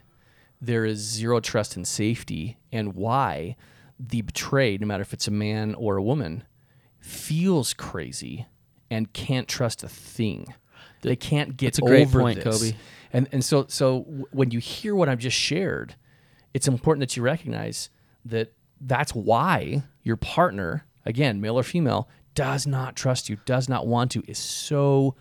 there 0.61 0.85
is 0.85 0.99
zero 1.01 1.41
trust 1.41 1.77
and 1.77 1.87
safety, 1.87 2.57
and 2.73 2.95
why 2.95 3.57
the 3.99 4.23
betrayed, 4.23 4.81
no 4.81 4.87
matter 4.87 5.03
if 5.03 5.13
it's 5.13 5.29
a 5.29 5.33
man 5.33 5.75
or 5.75 5.97
a 5.97 6.03
woman, 6.03 6.45
feels 7.01 7.75
crazy 7.75 8.47
and 8.91 9.13
can't 9.13 9.49
trust 9.49 9.83
a 9.83 9.89
thing. 9.89 10.55
They 11.03 11.17
can't 11.17 11.57
get 11.57 11.67
That's 11.67 11.79
a 11.79 11.83
great 11.83 12.07
over 12.09 12.21
point, 12.21 12.43
this. 12.43 12.63
Coby. 12.63 12.77
And 13.13 13.29
and 13.33 13.45
so 13.45 13.67
so 13.69 14.01
when 14.33 14.51
you 14.51 14.59
hear 14.59 14.95
what 14.95 15.09
I've 15.09 15.19
just 15.19 15.37
shared, 15.37 15.95
it's 16.53 16.69
important 16.69 17.01
that 17.01 17.17
you 17.17 17.23
recognize 17.23 17.91
that 18.25 18.53
that's 18.81 19.15
why 19.15 19.85
your 20.03 20.17
partner, 20.17 20.87
again, 21.05 21.41
male 21.41 21.59
or 21.59 21.63
female, 21.63 22.09
does 22.35 22.67
not 22.67 22.97
trust 22.97 23.29
you, 23.29 23.39
does 23.47 23.69
not 23.69 23.87
want 23.87 24.11
to, 24.13 24.23
is 24.27 24.39
so 24.39 25.15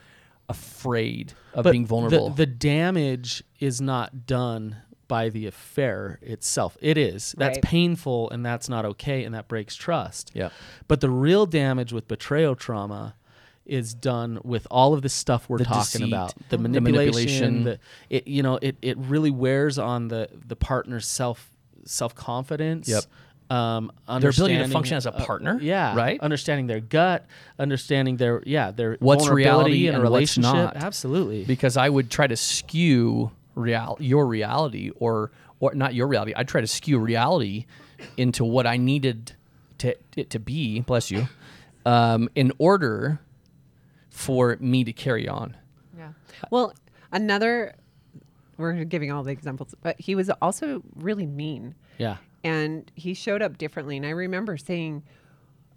afraid 0.50 1.34
of 1.54 1.64
but 1.64 1.72
being 1.72 1.86
vulnerable. 1.86 2.30
The, 2.30 2.46
the 2.46 2.52
damage 2.52 3.44
is 3.60 3.82
not 3.82 4.26
done 4.26 4.78
by 5.08 5.30
the 5.30 5.46
affair 5.48 6.20
itself. 6.22 6.78
It 6.82 6.98
is. 6.98 7.36
That's 7.38 7.58
Right. 7.58 7.64
painful 7.64 8.30
and 8.32 8.46
that's 8.46 8.68
not 8.70 8.86
okay 8.86 9.24
and 9.24 9.34
that 9.36 9.48
breaks 9.48 9.76
trust. 9.76 10.32
yeah. 10.34 10.50
But 10.88 11.02
the 11.02 11.10
real 11.10 11.46
damage 11.46 11.94
with 11.94 12.08
betrayal 12.08 12.56
trauma 12.56 13.16
is 13.66 13.94
done 13.96 14.40
with 14.44 14.68
all 14.70 14.94
of 14.94 15.02
this 15.02 15.14
stuff 15.14 15.50
we're 15.50 15.58
The 15.58 15.64
talking 15.66 15.82
deceit, 16.02 16.04
about. 16.08 16.34
The 16.50 16.58
the 16.58 16.64
manipulation, 16.64 17.64
manipulation. 17.64 17.64
the, 17.64 17.80
it 18.10 18.28
you 18.28 18.44
know, 18.44 18.60
it, 18.62 18.78
it 18.82 18.98
really 18.98 19.32
wears 19.32 19.80
on 19.80 20.08
the 20.08 20.30
the 20.48 20.56
partner's 20.56 21.08
self 21.08 21.50
self 21.86 22.14
confidence. 22.14 22.88
Yep. 22.88 23.04
Um, 23.48 23.92
Their 24.20 24.32
ability 24.32 24.58
to 24.58 24.68
function 24.70 24.98
as 24.98 25.06
a 25.06 25.14
uh, 25.14 25.24
partner, 25.24 25.60
yeah, 25.62 25.96
right? 25.96 26.20
Understanding 26.20 26.66
their 26.66 26.80
gut, 26.80 27.28
understanding 27.60 28.18
their 28.18 28.42
yeah 28.46 28.72
their 28.72 28.98
What's 29.00 29.24
vulnerability 29.28 29.72
reality 29.72 29.88
in 29.88 29.94
a 29.94 29.98
and 30.00 30.04
what's 30.04 30.12
relationship. 30.38 30.54
not. 30.54 30.78
Absolutely, 30.78 31.44
Because 31.46 31.78
I 31.78 31.88
would 31.90 32.10
try 32.10 32.26
to 32.26 32.36
skew 32.36 33.30
real 33.56 33.98
your 34.00 34.28
reality 34.28 34.92
or 34.98 35.32
or 35.60 35.74
not 35.74 35.94
your 35.94 36.08
reality. 36.08 36.34
I 36.36 36.44
try 36.44 36.62
to 36.62 36.68
skew 36.68 37.00
reality 37.00 37.66
into 38.18 38.44
what 38.46 38.68
I 38.68 38.78
needed 38.78 39.34
to 39.80 39.96
it 40.16 40.30
to 40.32 40.40
be. 40.40 40.82
Bless 40.82 41.10
you, 41.12 41.28
um, 41.86 42.30
in 42.36 42.52
order 42.58 43.20
for 44.10 44.58
me 44.60 44.84
to 44.84 44.94
carry 44.94 45.28
on. 45.28 45.56
Yeah. 45.98 46.10
Well, 46.52 46.74
another, 47.12 47.76
we're 48.58 48.84
giving 48.86 49.12
all 49.12 49.24
the 49.24 49.32
examples, 49.32 49.76
but 49.82 50.00
he 50.00 50.16
was 50.16 50.30
also 50.42 50.82
really 50.96 51.26
mean 51.26 51.76
Yeah. 51.98 52.18
and 52.44 52.90
he 52.96 53.14
showed 53.14 53.42
up 53.42 53.58
differently. 53.58 53.98
And 53.98 54.06
I 54.06 54.12
remember 54.12 54.56
saying, 54.58 55.04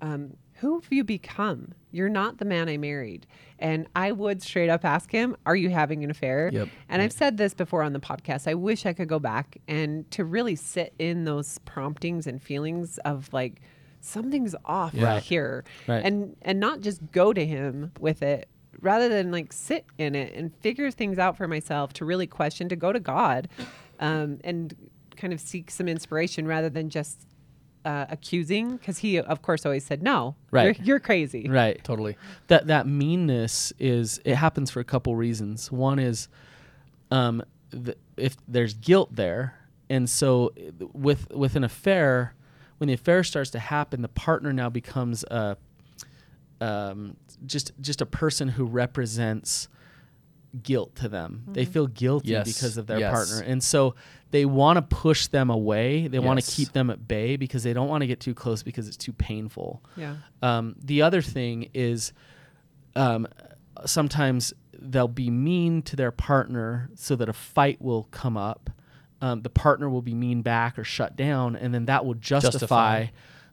um, 0.00 0.37
Who 0.61 0.80
have 0.80 0.88
you 0.92 1.02
become? 1.04 1.73
You're 1.90 2.08
not 2.08 2.38
the 2.38 2.44
man 2.44 2.68
I 2.68 2.76
married. 2.76 3.26
And 3.60 3.86
I 3.96 4.12
would 4.12 4.42
straight 4.42 4.68
up 4.68 4.84
ask 4.84 5.10
him, 5.10 5.36
Are 5.46 5.56
you 5.56 5.70
having 5.70 6.04
an 6.04 6.10
affair? 6.10 6.50
Yep. 6.52 6.68
And 6.88 7.02
I've 7.02 7.12
said 7.12 7.36
this 7.38 7.54
before 7.54 7.82
on 7.82 7.92
the 7.92 8.00
podcast. 8.00 8.46
I 8.46 8.54
wish 8.54 8.86
I 8.86 8.92
could 8.92 9.08
go 9.08 9.18
back 9.18 9.58
and 9.66 10.08
to 10.12 10.24
really 10.24 10.54
sit 10.56 10.94
in 10.98 11.24
those 11.24 11.58
promptings 11.58 12.26
and 12.26 12.40
feelings 12.42 12.98
of 12.98 13.32
like, 13.32 13.60
something's 14.00 14.54
off 14.64 14.94
Right. 14.96 15.20
here 15.22 15.64
Right. 15.88 16.04
and 16.04 16.36
and 16.42 16.60
not 16.60 16.80
just 16.82 17.00
go 17.10 17.32
to 17.32 17.44
him 17.44 17.90
with 17.98 18.22
it 18.22 18.48
rather 18.80 19.08
than 19.08 19.32
like 19.32 19.52
sit 19.52 19.84
in 19.98 20.14
it 20.14 20.32
and 20.34 20.54
figure 20.58 20.88
things 20.92 21.18
out 21.18 21.36
for 21.36 21.48
myself 21.48 21.92
to 21.94 22.04
really 22.04 22.28
question 22.28 22.68
to 22.68 22.76
go 22.76 22.92
to 22.92 23.00
god 23.00 23.48
um, 23.98 24.38
and 24.44 24.72
kind 25.16 25.32
of 25.32 25.40
seek 25.40 25.68
some 25.68 25.88
inspiration 25.88 26.46
rather 26.46 26.70
than 26.70 26.88
just 26.88 27.26
uh, 27.85 28.06
accusing 28.11 28.76
because 28.76 28.99
he 28.99 29.18
of 29.18 29.40
course 29.42 29.64
always 29.64 29.85
said 29.85 30.02
no 30.02 30.35
Right. 30.50 30.76
you're, 30.78 30.85
you're 30.87 31.00
crazy 31.00 31.49
Right. 31.49 31.82
Totally. 31.85 32.16
that 32.49 32.66
that 32.66 32.87
meanness 32.87 33.73
is 33.78 34.20
it 34.25 34.35
happens 34.35 34.70
for 34.70 34.80
a 34.80 34.85
couple 34.85 35.14
reasons. 35.16 35.70
One 35.73 35.99
is 35.99 36.28
um, 37.11 37.42
th- 37.70 37.97
if 38.16 38.37
there's 38.47 38.75
guilt 38.75 39.14
there, 39.14 39.54
and 39.88 40.08
so 40.11 40.52
with 40.92 41.30
with 41.32 41.56
an 41.56 41.64
affair, 41.64 42.35
when 42.78 42.88
the 42.88 42.94
affair 42.94 43.25
starts 43.25 43.50
to 43.50 43.58
happen, 43.58 44.02
the 44.02 44.08
partner 44.08 44.52
now 44.52 44.68
becomes 44.68 45.25
a 45.25 45.56
um, 46.61 47.16
just 47.47 47.73
just 47.80 48.00
a 48.00 48.06
person 48.06 48.49
who 48.49 48.64
represents 48.64 49.68
guilt 50.62 50.95
to 50.97 51.09
them. 51.09 51.45
They 51.52 51.64
feel 51.64 51.87
guilty 51.87 52.31
Yes. 52.31 52.47
because 52.47 52.76
of 52.78 52.87
their 52.87 52.99
Yes. 52.99 53.12
partner, 53.12 53.47
and 53.47 53.62
so 53.62 53.95
they 54.31 54.45
want 54.45 54.76
to 54.76 54.83
push 54.83 55.26
them 55.28 55.50
away. 55.50 56.09
They 56.09 56.19
want 56.19 56.40
to 56.40 56.50
keep 56.50 56.73
them 56.73 56.90
at 56.90 57.07
bay 57.09 57.37
because 57.37 57.62
they 57.62 57.73
don't 57.73 57.88
want 57.88 58.02
to 58.02 58.07
get 58.07 58.21
too 58.21 58.35
close 58.35 58.62
because 58.62 58.88
it's 58.88 58.97
too 58.97 59.12
painful. 59.12 59.83
yeah 59.97 60.17
Um, 60.43 60.75
the 60.83 61.02
other 61.02 61.23
thing 61.23 61.69
is 61.75 62.12
um, 62.97 63.26
sometimes 63.85 64.52
they'll 64.81 65.09
be 65.09 65.31
mean 65.31 65.83
to 65.83 65.97
their 65.97 66.11
partner 66.11 66.90
so 66.95 67.14
that 67.17 67.28
a 67.28 67.33
fight 67.33 67.81
will 67.81 68.05
come 68.11 68.37
up. 68.37 68.71
Um, 69.21 69.43
the 69.43 69.50
partner 69.50 69.88
will 69.88 70.02
be 70.02 70.14
mean 70.14 70.43
back 70.43 70.78
or 70.78 70.85
shut 70.85 71.17
down, 71.17 71.57
and 71.57 71.75
then 71.75 71.87
that 71.87 72.05
will 72.07 72.14
justify, 72.14 72.50
Justify. 72.52 73.07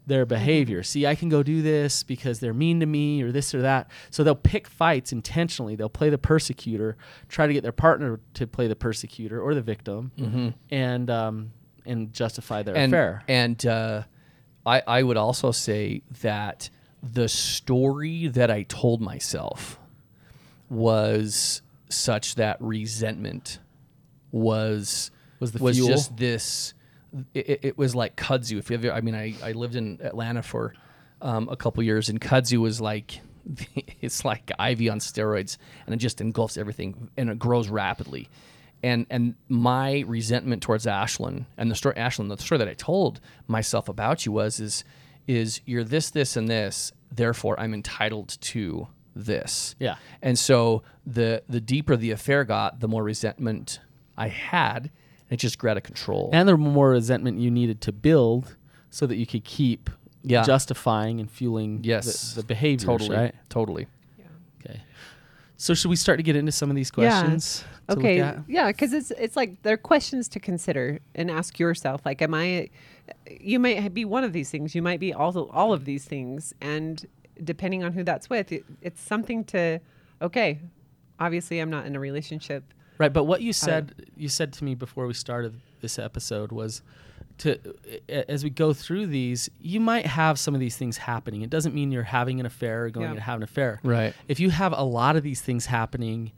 Their 0.08 0.26
behavior. 0.26 0.84
See, 0.84 1.08
I 1.08 1.16
can 1.16 1.30
go 1.30 1.42
do 1.42 1.62
this 1.62 2.04
because 2.04 2.40
they're 2.40 2.54
mean 2.54 2.80
to 2.80 2.86
me 2.86 3.24
or 3.24 3.32
this 3.32 3.56
or 3.56 3.62
that. 3.64 3.90
So 4.12 4.24
they'll 4.24 4.36
pick 4.36 4.68
fights 4.68 5.12
intentionally. 5.12 5.76
They'll 5.76 5.90
play 5.90 6.10
the 6.10 6.18
persecutor, 6.18 6.96
try 7.28 7.48
to 7.48 7.54
get 7.54 7.64
their 7.64 7.72
partner 7.72 8.20
to 8.36 8.46
play 8.46 8.68
the 8.68 8.76
persecutor 8.76 9.42
or 9.42 9.56
the 9.56 9.62
victim, 9.62 10.12
and 10.70 11.10
um, 11.10 11.52
and 11.86 12.14
justify 12.14 12.62
their 12.62 12.78
and, 12.78 12.94
affair. 12.94 13.24
And 13.28 13.66
uh, 13.66 14.04
I, 14.66 14.84
I 14.86 15.04
would 15.04 15.18
also 15.18 15.52
say 15.52 16.02
that 16.22 16.70
the 17.02 17.28
story 17.28 18.28
that 18.28 18.52
I 18.52 18.64
told 18.64 19.02
myself 19.02 19.80
was 20.70 21.62
such 21.90 22.36
that 22.36 22.58
resentment 22.60 23.60
was 24.32 25.12
Was 25.40 25.52
the 25.52 25.64
was 25.64 25.78
fuel? 25.78 25.90
just 25.90 26.16
this. 26.18 26.74
It, 27.34 27.60
it- 27.64 27.78
was 27.78 27.96
like 27.96 28.16
kudzu. 28.16 28.58
If 28.58 28.70
you 28.70 28.76
ever, 28.78 28.92
I 28.92 29.02
mean, 29.02 29.16
I, 29.16 29.36
I 29.44 29.52
lived 29.54 29.76
in 29.76 30.00
Atlanta 30.02 30.42
for 30.44 30.74
um, 31.22 31.48
a 31.50 31.56
couple 31.56 31.82
years, 31.84 32.10
and 32.10 32.20
kudzu 32.20 32.58
was 32.58 32.80
like 32.82 33.20
it's 34.02 34.26
like 34.26 34.52
ivy 34.60 34.90
on 34.90 35.00
steroids, 35.00 35.58
and 35.86 35.94
it 35.94 35.98
just 35.98 36.22
engulfs 36.22 36.58
everything, 36.58 37.10
and 37.18 37.30
it 37.30 37.40
grows 37.40 37.70
rapidly. 37.70 38.28
And 38.84 39.06
and 39.10 39.36
my 39.50 40.04
resentment 40.08 40.62
towards 40.62 40.86
Ashlynn 40.86 41.46
and 41.58 41.72
the 41.72 41.76
story 41.76 41.96
Ashlynn, 41.96 42.30
the 42.36 42.42
story 42.42 42.60
that 42.60 42.68
I 42.68 42.74
told 42.74 43.20
myself 43.48 43.88
about 43.90 44.26
you 44.26 44.32
was 44.32 44.60
is 44.60 44.84
is 45.28 45.62
you're 45.66 45.84
this, 45.84 46.10
this, 46.12 46.36
and 46.38 46.48
this. 46.48 46.92
Therefore, 47.12 47.60
I'm 47.60 47.74
entitled 47.74 48.38
to 48.42 48.88
this. 49.16 49.76
Yeah. 49.80 49.96
And 50.22 50.38
so 50.38 50.84
the 51.06 51.42
the 51.48 51.62
deeper 51.62 51.96
the 51.96 52.12
affair 52.12 52.44
got, 52.44 52.80
the 52.82 52.88
more 52.88 53.04
resentment 53.04 53.80
I 54.18 54.28
had. 54.28 54.92
And 55.30 55.38
It 55.38 55.42
just 55.42 55.58
grew 55.58 55.70
out 55.72 55.78
of 55.78 55.84
control. 55.84 56.30
and 56.34 56.48
the 56.48 56.58
more 56.58 56.90
resentment 56.92 57.40
you 57.40 57.50
needed 57.52 57.82
to 57.82 57.92
build 57.92 58.56
so 58.90 59.06
that 59.08 59.16
you 59.18 59.26
could 59.26 59.44
keep 59.44 59.90
Yeah. 60.24 60.44
justifying 60.44 61.20
and 61.20 61.30
fueling 61.30 61.82
yes, 61.84 62.34
the, 62.34 62.42
the 62.42 62.48
behaviors, 62.48 62.84
totally, 62.86 63.16
right? 63.16 63.36
totally. 63.50 63.88
Okay. 64.66 64.82
So 65.58 65.74
should 65.74 65.90
we 65.90 65.96
start 65.96 66.18
to 66.20 66.24
get 66.24 66.36
into 66.36 66.52
some 66.52 66.70
of 66.70 66.76
these 66.76 66.92
questions? 66.92 67.60
to 67.88 67.92
look 67.96 68.00
okay 68.00 68.20
at? 68.20 68.40
yeah 68.48 68.68
because 68.68 68.94
it's 68.94 69.12
it's 69.12 69.36
like 69.36 69.62
they're 69.62 69.78
questions 69.78 70.28
to 70.30 70.40
consider 70.40 70.98
and 71.14 71.30
ask 71.30 71.60
yourself 71.60 72.02
like 72.04 72.20
am 72.20 72.34
i 72.34 72.68
you 73.30 73.60
might 73.60 73.94
be 73.94 74.04
one 74.04 74.24
of 74.24 74.34
these 74.34 74.50
things 74.50 74.74
you 74.74 74.82
might 74.82 75.00
be 75.00 75.14
all 75.14 75.38
all 75.52 75.72
of 75.72 75.86
these 75.86 76.04
things 76.04 76.52
and 76.62 77.06
depending 77.44 77.84
on 77.84 77.94
who 77.94 78.04
that's 78.04 78.28
with 78.28 78.52
it, 78.52 78.66
it's 78.82 79.00
something 79.00 79.44
to 79.44 79.80
okay 80.20 80.60
obviously 81.20 81.60
i'm 81.60 81.70
not 81.70 81.86
in 81.86 81.96
a 81.96 82.00
relationship 82.00 82.64
Right, 82.98 83.12
but 83.12 83.26
what 83.26 83.42
you 83.42 83.54
said 83.54 83.94
you 84.16 84.30
said 84.30 84.54
to 84.54 84.64
me 84.64 84.76
before 84.76 85.06
we 85.08 85.14
started 85.14 85.60
this 85.82 86.00
episode 86.00 86.52
was 86.52 86.82
to 87.40 87.60
as 88.10 88.44
we 88.44 88.50
go 88.50 88.74
through 88.74 89.08
these, 89.08 89.50
you 89.62 89.80
might 89.80 90.06
have 90.06 90.40
some 90.40 90.54
of 90.54 90.60
these 90.62 90.78
things 90.78 90.98
happening. 90.98 91.42
It 91.42 91.50
doesn't 91.50 91.76
mean 91.76 91.92
you're 91.92 92.04
having 92.04 92.40
an 92.40 92.46
affair 92.46 92.86
or 92.86 92.90
going 92.90 93.10
Yeah. 93.10 93.16
to 93.16 93.22
have 93.22 93.38
an 93.38 93.44
affair. 93.44 93.80
Right. 93.84 94.14
If 94.28 94.40
you 94.40 94.50
have 94.52 94.74
a 94.74 94.84
lot 94.84 95.16
of 95.18 95.24
these 95.24 95.42
things 95.42 95.66
happening, 95.66 96.32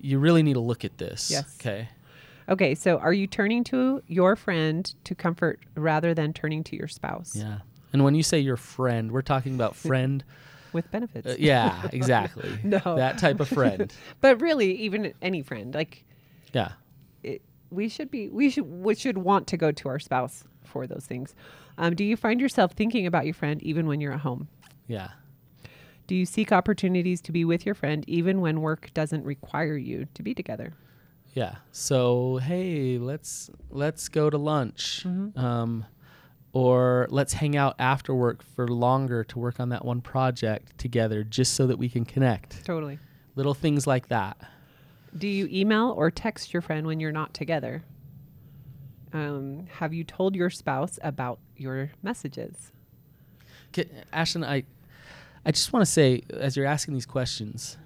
you 0.00 0.18
really 0.18 0.42
need 0.42 0.54
to 0.54 0.60
look 0.60 0.84
at 0.84 0.98
this. 0.98 1.30
Yes. 1.30 1.56
Okay. 1.60 1.88
okay 2.48 2.74
so 2.74 2.98
are 2.98 3.12
you 3.14 3.26
turning 3.26 3.64
to 3.64 4.02
your 4.06 4.36
friend 4.36 4.92
to 5.04 5.14
comfort 5.14 5.60
rather 5.74 6.12
than 6.12 6.34
turning 6.34 6.62
to 6.64 6.76
your 6.76 6.88
spouse 6.88 7.34
Yeah. 7.34 7.60
And 7.94 8.02
when 8.04 8.14
you 8.16 8.22
say 8.24 8.40
your 8.40 8.56
friend, 8.58 9.12
we're 9.12 9.22
talking 9.22 9.54
about 9.54 9.76
friend. 9.76 10.24
With 10.74 10.90
benefits 10.90 11.26
uh, 11.26 11.36
yeah, 11.38 11.88
exactly. 11.92 12.58
No. 12.64 12.80
That 12.84 13.18
type 13.18 13.40
of 13.40 13.48
friend. 13.48 13.94
but 14.20 14.40
really 14.40 14.72
even 14.74 15.14
any 15.22 15.42
friend 15.42 15.72
like 15.74 16.04
Yeah. 16.52 16.72
it, 17.22 17.40
we 17.70 17.88
should 17.88 18.10
be 18.10 18.28
we 18.28 18.50
should 18.50 18.64
we 18.66 18.94
should 18.94 19.18
want 19.18 19.46
to 19.48 19.56
go 19.56 19.72
to 19.72 19.88
our 19.88 19.98
spouse 19.98 20.44
for 20.64 20.86
those 20.86 21.06
things. 21.06 21.34
Um, 21.78 21.94
do 21.94 22.04
you 22.04 22.16
find 22.16 22.40
yourself 22.40 22.72
thinking 22.72 23.06
about 23.06 23.24
your 23.24 23.34
friend 23.34 23.62
even 23.62 23.86
when 23.86 24.00
you're 24.00 24.12
at 24.12 24.20
home? 24.20 24.48
Yeah. 24.86 25.08
Do 26.06 26.14
you 26.14 26.26
seek 26.26 26.52
opportunities 26.52 27.20
to 27.22 27.32
be 27.32 27.44
with 27.44 27.64
your 27.64 27.74
friend 27.74 28.04
even 28.06 28.40
when 28.42 28.60
work 28.60 28.92
doesn't 28.92 29.24
require 29.24 29.76
you 29.76 30.06
to 30.14 30.22
be 30.22 30.34
together? 30.34 30.74
Yeah. 31.32 31.56
So 31.72 32.36
hey, 32.42 32.98
let's 32.98 33.50
let's 33.70 34.08
go 34.08 34.30
to 34.30 34.38
lunch, 34.38 35.04
um, 35.36 35.84
or 36.54 37.08
let's 37.10 37.32
hang 37.32 37.56
out 37.56 37.74
after 37.80 38.14
work 38.14 38.42
for 38.42 38.68
longer 38.68 39.24
to 39.24 39.38
work 39.40 39.58
on 39.58 39.70
that 39.70 39.84
one 39.84 40.00
project 40.00 40.78
together, 40.78 41.24
just 41.24 41.54
so 41.54 41.66
that 41.66 41.76
we 41.76 41.88
can 41.88 42.04
connect. 42.04 42.64
Totally. 42.64 42.98
Little 43.34 43.54
things 43.54 43.86
like 43.88 44.08
that. 44.08 44.38
Do 45.18 45.26
you 45.26 45.48
email 45.50 45.92
or 45.96 46.12
text 46.12 46.52
your 46.52 46.62
friend 46.62 46.86
when 46.86 47.00
you're 47.00 47.12
not 47.12 47.34
together? 47.34 47.82
Um, 49.12 49.66
have 49.78 49.92
you 49.92 50.04
told 50.04 50.36
your 50.36 50.48
spouse 50.48 50.98
about 51.02 51.40
your 51.56 51.90
messages? 52.02 52.70
Ashton, 54.12 54.44
I 54.44 54.62
I 55.44 55.50
just 55.50 55.72
want 55.72 55.84
to 55.84 55.90
say, 55.90 56.22
as 56.32 56.56
you're 56.56 56.66
asking 56.66 56.94
these 56.94 57.04
questions, 57.04 57.76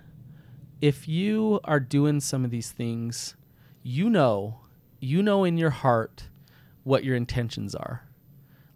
if 0.82 1.08
you 1.08 1.58
are 1.64 1.80
doing 1.80 2.20
some 2.20 2.44
of 2.44 2.50
these 2.50 2.70
things, 2.70 3.34
you 3.82 4.10
know, 4.10 4.60
you 5.00 5.22
know 5.22 5.44
in 5.44 5.56
your 5.56 5.70
heart 5.70 6.28
what 6.84 7.02
your 7.02 7.16
intentions 7.16 7.74
are. 7.74 8.07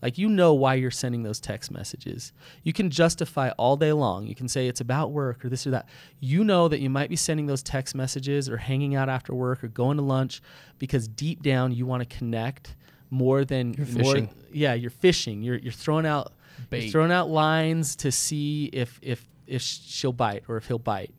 Like 0.02 0.18
you 0.18 0.28
know 0.28 0.52
why 0.52 0.75
you're 0.75 0.90
sending 0.90 1.23
those 1.23 1.38
text 1.40 1.71
messages. 1.71 2.32
You 2.64 2.73
can 2.73 2.90
justify 2.90 3.50
all 3.50 3.76
day 3.76 3.92
long. 3.92 4.26
You 4.26 4.35
can 4.35 4.49
say 4.49 4.66
it's 4.66 4.80
about 4.80 5.12
work 5.12 5.44
or 5.44 5.49
this 5.49 5.66
or 5.66 5.71
that. 5.71 5.88
You 6.18 6.42
know 6.42 6.66
that 6.68 6.80
you 6.80 6.90
might 6.90 7.09
be 7.09 7.16
sending 7.16 7.47
those 7.47 7.62
text 7.62 7.94
messages 7.94 8.49
or 8.49 8.56
hanging 8.56 8.94
out 8.97 9.09
after 9.09 9.32
work 9.35 9.62
or 9.62 9.68
going 9.68 9.97
to 9.99 10.02
lunch 10.02 10.42
because 10.78 11.06
deep 11.06 11.42
down 11.42 11.73
you 11.73 11.87
want 11.87 12.09
to 12.09 12.16
connect 12.18 12.75
more 13.11 13.44
than 13.44 13.75
You're 13.75 13.87
more- 13.87 14.12
fishing. 14.14 14.28
yeah, 14.52 14.75
you're 14.75 14.90
fishing. 14.90 15.42
You're 15.42 15.56
you're 15.59 15.73
throwing 15.73 16.06
out 16.06 16.32
you're 16.71 16.90
throwing 16.90 17.12
out 17.12 17.30
lines 17.30 17.97
to 17.97 18.11
see 18.12 18.66
if 18.73 18.99
if 19.02 19.26
if 19.47 19.62
she'll 19.62 20.12
bite 20.12 20.44
or 20.49 20.56
if 20.56 20.66
he'll 20.66 20.78
bite. 20.78 21.12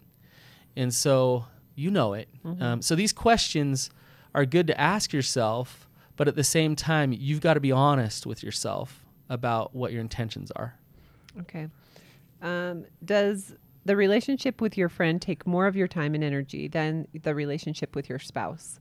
And 0.76 0.94
so 0.94 1.46
you 1.76 1.90
know 1.92 2.14
it. 2.14 2.28
Um, 2.60 2.82
so 2.82 2.96
these 2.96 3.14
questions 3.14 3.90
are 4.36 4.46
good 4.46 4.68
to 4.68 4.80
ask 4.80 5.14
yourself, 5.14 5.88
but 6.16 6.28
at 6.28 6.36
the 6.36 6.44
same 6.44 6.76
time, 6.76 7.12
you've 7.14 7.42
got 7.42 7.56
to 7.56 7.60
be 7.60 7.72
honest 7.72 8.26
with 8.26 8.44
yourself 8.44 9.06
about 9.30 9.76
what 9.76 9.92
your 9.92 10.02
intentions 10.02 10.52
are. 10.52 10.76
Okay. 11.42 11.68
Um, 12.42 12.86
does 13.04 13.56
the 13.86 13.96
relationship 13.96 14.62
with 14.62 14.78
your 14.78 14.90
friend 14.90 15.22
take 15.22 15.46
more 15.48 15.66
of 15.68 15.76
your 15.76 15.88
time 15.88 16.14
and 16.16 16.24
energy 16.24 16.68
than 16.68 17.08
the 17.24 17.34
relationship 17.34 17.96
with 17.96 18.10
your 18.10 18.20
spouse? 18.20 18.80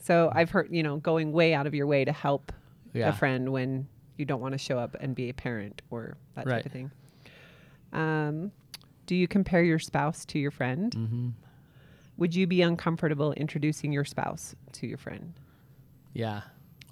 So 0.00 0.30
I've 0.34 0.50
heard, 0.50 0.68
you 0.70 0.82
know, 0.82 0.96
going 0.96 1.32
way 1.32 1.54
out 1.54 1.66
of 1.66 1.74
your 1.74 1.86
way 1.86 2.04
to 2.04 2.12
help 2.12 2.52
Yeah. 2.92 3.08
a 3.08 3.12
friend 3.12 3.50
when 3.52 3.86
you 4.16 4.24
don't 4.24 4.40
want 4.40 4.52
to 4.52 4.58
show 4.58 4.78
up 4.78 4.96
and 5.00 5.14
be 5.14 5.28
a 5.28 5.34
parent 5.34 5.82
or 5.90 6.16
that 6.34 6.46
Right. 6.46 6.54
type 6.56 6.66
of 6.66 6.72
thing. 6.72 6.90
Um, 7.92 8.52
do 9.06 9.14
you 9.14 9.28
compare 9.28 9.62
your 9.62 9.78
spouse 9.78 10.24
to 10.26 10.38
your 10.38 10.50
friend? 10.50 10.92
Mm-hmm. 10.94 11.28
Would 12.18 12.34
you 12.34 12.46
be 12.46 12.62
uncomfortable 12.62 13.32
introducing 13.34 13.92
your 13.92 14.04
spouse 14.04 14.54
to 14.72 14.86
your 14.86 14.98
friend? 14.98 15.34
Yeah. 16.12 16.42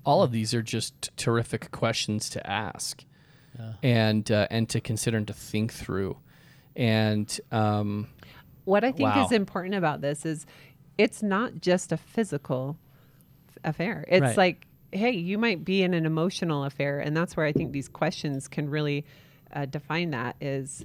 All 0.04 0.22
of 0.22 0.30
these 0.32 0.54
are 0.54 0.62
just 0.62 1.10
terrific 1.16 1.70
questions 1.72 2.28
to 2.30 2.46
ask 2.48 3.04
Yeah. 3.58 3.72
and 3.82 4.30
uh, 4.30 4.46
and 4.50 4.68
to 4.70 4.80
consider 4.80 5.16
and 5.16 5.26
to 5.26 5.32
think 5.32 5.72
through. 5.72 6.16
And 6.76 7.40
um, 7.50 8.08
What 8.64 8.84
I 8.84 8.92
think 8.92 9.08
Wow. 9.14 9.24
is 9.26 9.32
important 9.32 9.74
about 9.74 10.00
this 10.00 10.24
is 10.26 10.46
it's 10.98 11.22
not 11.22 11.60
just 11.60 11.92
a 11.92 11.96
physical 11.96 12.78
affair. 13.64 14.04
It's 14.08 14.20
Right. 14.22 14.36
like, 14.36 14.66
hey, 14.92 15.10
you 15.12 15.38
might 15.38 15.64
be 15.64 15.82
in 15.82 15.92
an 15.94 16.06
emotional 16.06 16.64
affair, 16.64 17.00
and 17.00 17.16
that's 17.16 17.36
where 17.36 17.44
I 17.46 17.52
think 17.52 17.72
these 17.72 17.88
questions 17.88 18.46
can 18.48 18.68
really 18.70 19.04
uh, 19.52 19.64
define 19.66 20.10
that. 20.10 20.36
Is 20.40 20.84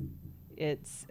it's 0.58 1.06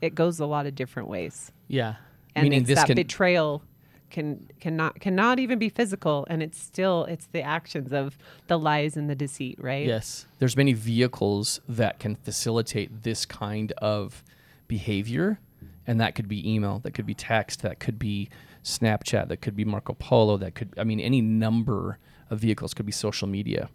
it 0.00 0.14
goes 0.14 0.40
a 0.40 0.46
lot 0.46 0.66
of 0.66 0.74
different 0.74 1.08
ways, 1.08 1.52
Yeah. 1.68 1.96
and 2.34 2.44
Meaning 2.44 2.60
it's 2.62 2.68
this 2.68 2.78
that 2.78 2.86
can- 2.86 2.96
betrayal 2.96 3.62
can 4.10 4.48
cannot 4.60 5.00
cannot 5.00 5.38
even 5.38 5.58
be 5.58 5.68
physical, 5.68 6.26
and 6.28 6.42
it's 6.42 6.60
still 6.60 7.04
it's 7.04 7.26
the 7.32 7.42
actions 7.42 7.92
of 7.92 8.18
the 8.46 8.58
lies 8.58 8.96
and 8.96 9.08
the 9.08 9.14
deceit, 9.14 9.58
right? 9.60 9.86
Yes. 9.86 10.26
there's 10.38 10.56
many 10.56 10.72
vehicles 10.72 11.60
that 11.68 11.98
can 11.98 12.16
facilitate 12.16 13.02
this 13.02 13.24
kind 13.24 13.72
of 13.78 14.22
behavior 14.68 15.40
and 15.84 16.00
that 16.00 16.14
could 16.14 16.28
be 16.28 16.48
email 16.48 16.78
that 16.84 16.92
could 16.92 17.04
be 17.04 17.14
text 17.14 17.62
that 17.62 17.80
could 17.80 17.98
be 17.98 18.28
snapchat 18.62 19.26
that 19.26 19.38
could 19.38 19.56
be 19.56 19.64
marco 19.64 19.94
polo 19.94 20.36
that 20.36 20.54
could 20.54 20.72
i 20.78 20.84
mean 20.84 21.00
any 21.00 21.20
number 21.20 21.98
of 22.30 22.38
vehicles 22.38 22.72
could 22.72 22.86
be 22.86 22.92
social 22.92 23.26
media 23.26 23.68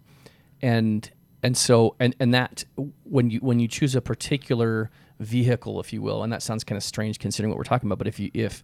and 0.62 1.10
and 1.42 1.54
so 1.54 1.94
and 2.00 2.16
and 2.18 2.32
that 2.32 2.64
when 3.04 3.28
you 3.28 3.38
when 3.40 3.60
you 3.60 3.68
choose 3.68 3.94
a 3.94 4.00
particular 4.00 4.90
vehicle 5.20 5.78
if 5.80 5.92
you 5.92 6.00
will 6.00 6.22
and 6.22 6.32
that 6.32 6.42
sounds 6.42 6.64
kind 6.64 6.78
of 6.78 6.82
strange 6.82 7.18
considering 7.18 7.50
what 7.50 7.58
we're 7.58 7.64
talking 7.64 7.86
about 7.86 7.98
but 7.98 8.06
if 8.06 8.18
you 8.18 8.30
if 8.32 8.62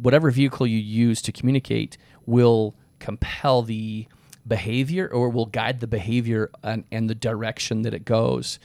whatever 0.00 0.30
vehicle 0.30 0.66
you 0.66 0.78
use 0.78 1.20
to 1.22 1.32
communicate 1.32 1.98
will 2.26 2.74
compel 2.98 3.62
the 3.62 4.06
behavior 4.46 5.08
or 5.08 5.28
will 5.28 5.46
guide 5.46 5.80
the 5.80 5.86
behavior 5.86 6.50
and, 6.62 6.84
and 6.90 7.10
the 7.10 7.14
direction 7.14 7.82
that 7.82 7.94
it 7.94 8.04
goes. 8.04 8.58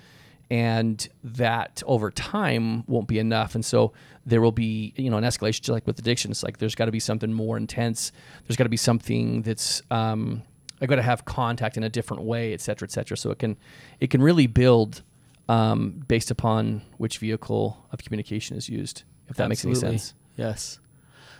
And 0.51 1.07
that 1.23 1.81
over 1.87 2.11
time 2.11 2.85
won't 2.85 3.07
be 3.07 3.17
enough. 3.17 3.55
And 3.55 3.65
so 3.65 3.93
there 4.27 4.41
will 4.41 4.51
be 4.51 4.93
you 4.95 5.09
know 5.09 5.17
an 5.17 5.23
escalation 5.23 5.61
just 5.61 5.69
like 5.69 5.87
with 5.87 5.97
addiction. 5.97 6.29
It's 6.29 6.43
like 6.43 6.59
there's 6.59 6.75
got 6.75 6.85
to 6.85 6.91
be 6.91 6.99
something 6.99 7.33
more 7.33 7.57
intense. 7.57 8.11
There's 8.45 8.55
got 8.55 8.65
to 8.65 8.69
be 8.69 8.77
something 8.77 9.41
that's 9.41 9.81
um, 9.89 10.43
i 10.81 10.85
got 10.85 10.97
to 10.97 11.01
have 11.01 11.25
contact 11.25 11.77
in 11.77 11.83
a 11.83 11.89
different 11.89 12.23
way 12.23 12.53
et 12.53 12.61
cetera 12.61 12.85
et 12.85 12.91
cetera. 12.91 13.17
So 13.17 13.31
it 13.31 13.39
can 13.39 13.57
it 13.99 14.11
can 14.11 14.21
really 14.21 14.45
build 14.45 15.01
um, 15.49 16.03
based 16.07 16.29
upon 16.29 16.83
which 16.97 17.17
vehicle 17.17 17.83
of 17.91 18.03
communication 18.03 18.55
is 18.55 18.69
used 18.69 19.01
if 19.29 19.37
that 19.37 19.49
makes 19.49 19.65
any 19.65 19.73
sense. 19.73 20.13
Yes. 20.37 20.79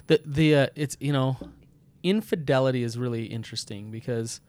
The 0.08 0.22
the 0.26 0.56
uh, 0.56 0.68
it's 0.76 0.98
you 1.00 1.14
know, 1.14 1.38
infidelity 2.04 2.84
is 2.84 2.98
really 2.98 3.26
interesting 3.26 3.92
because 3.92 4.42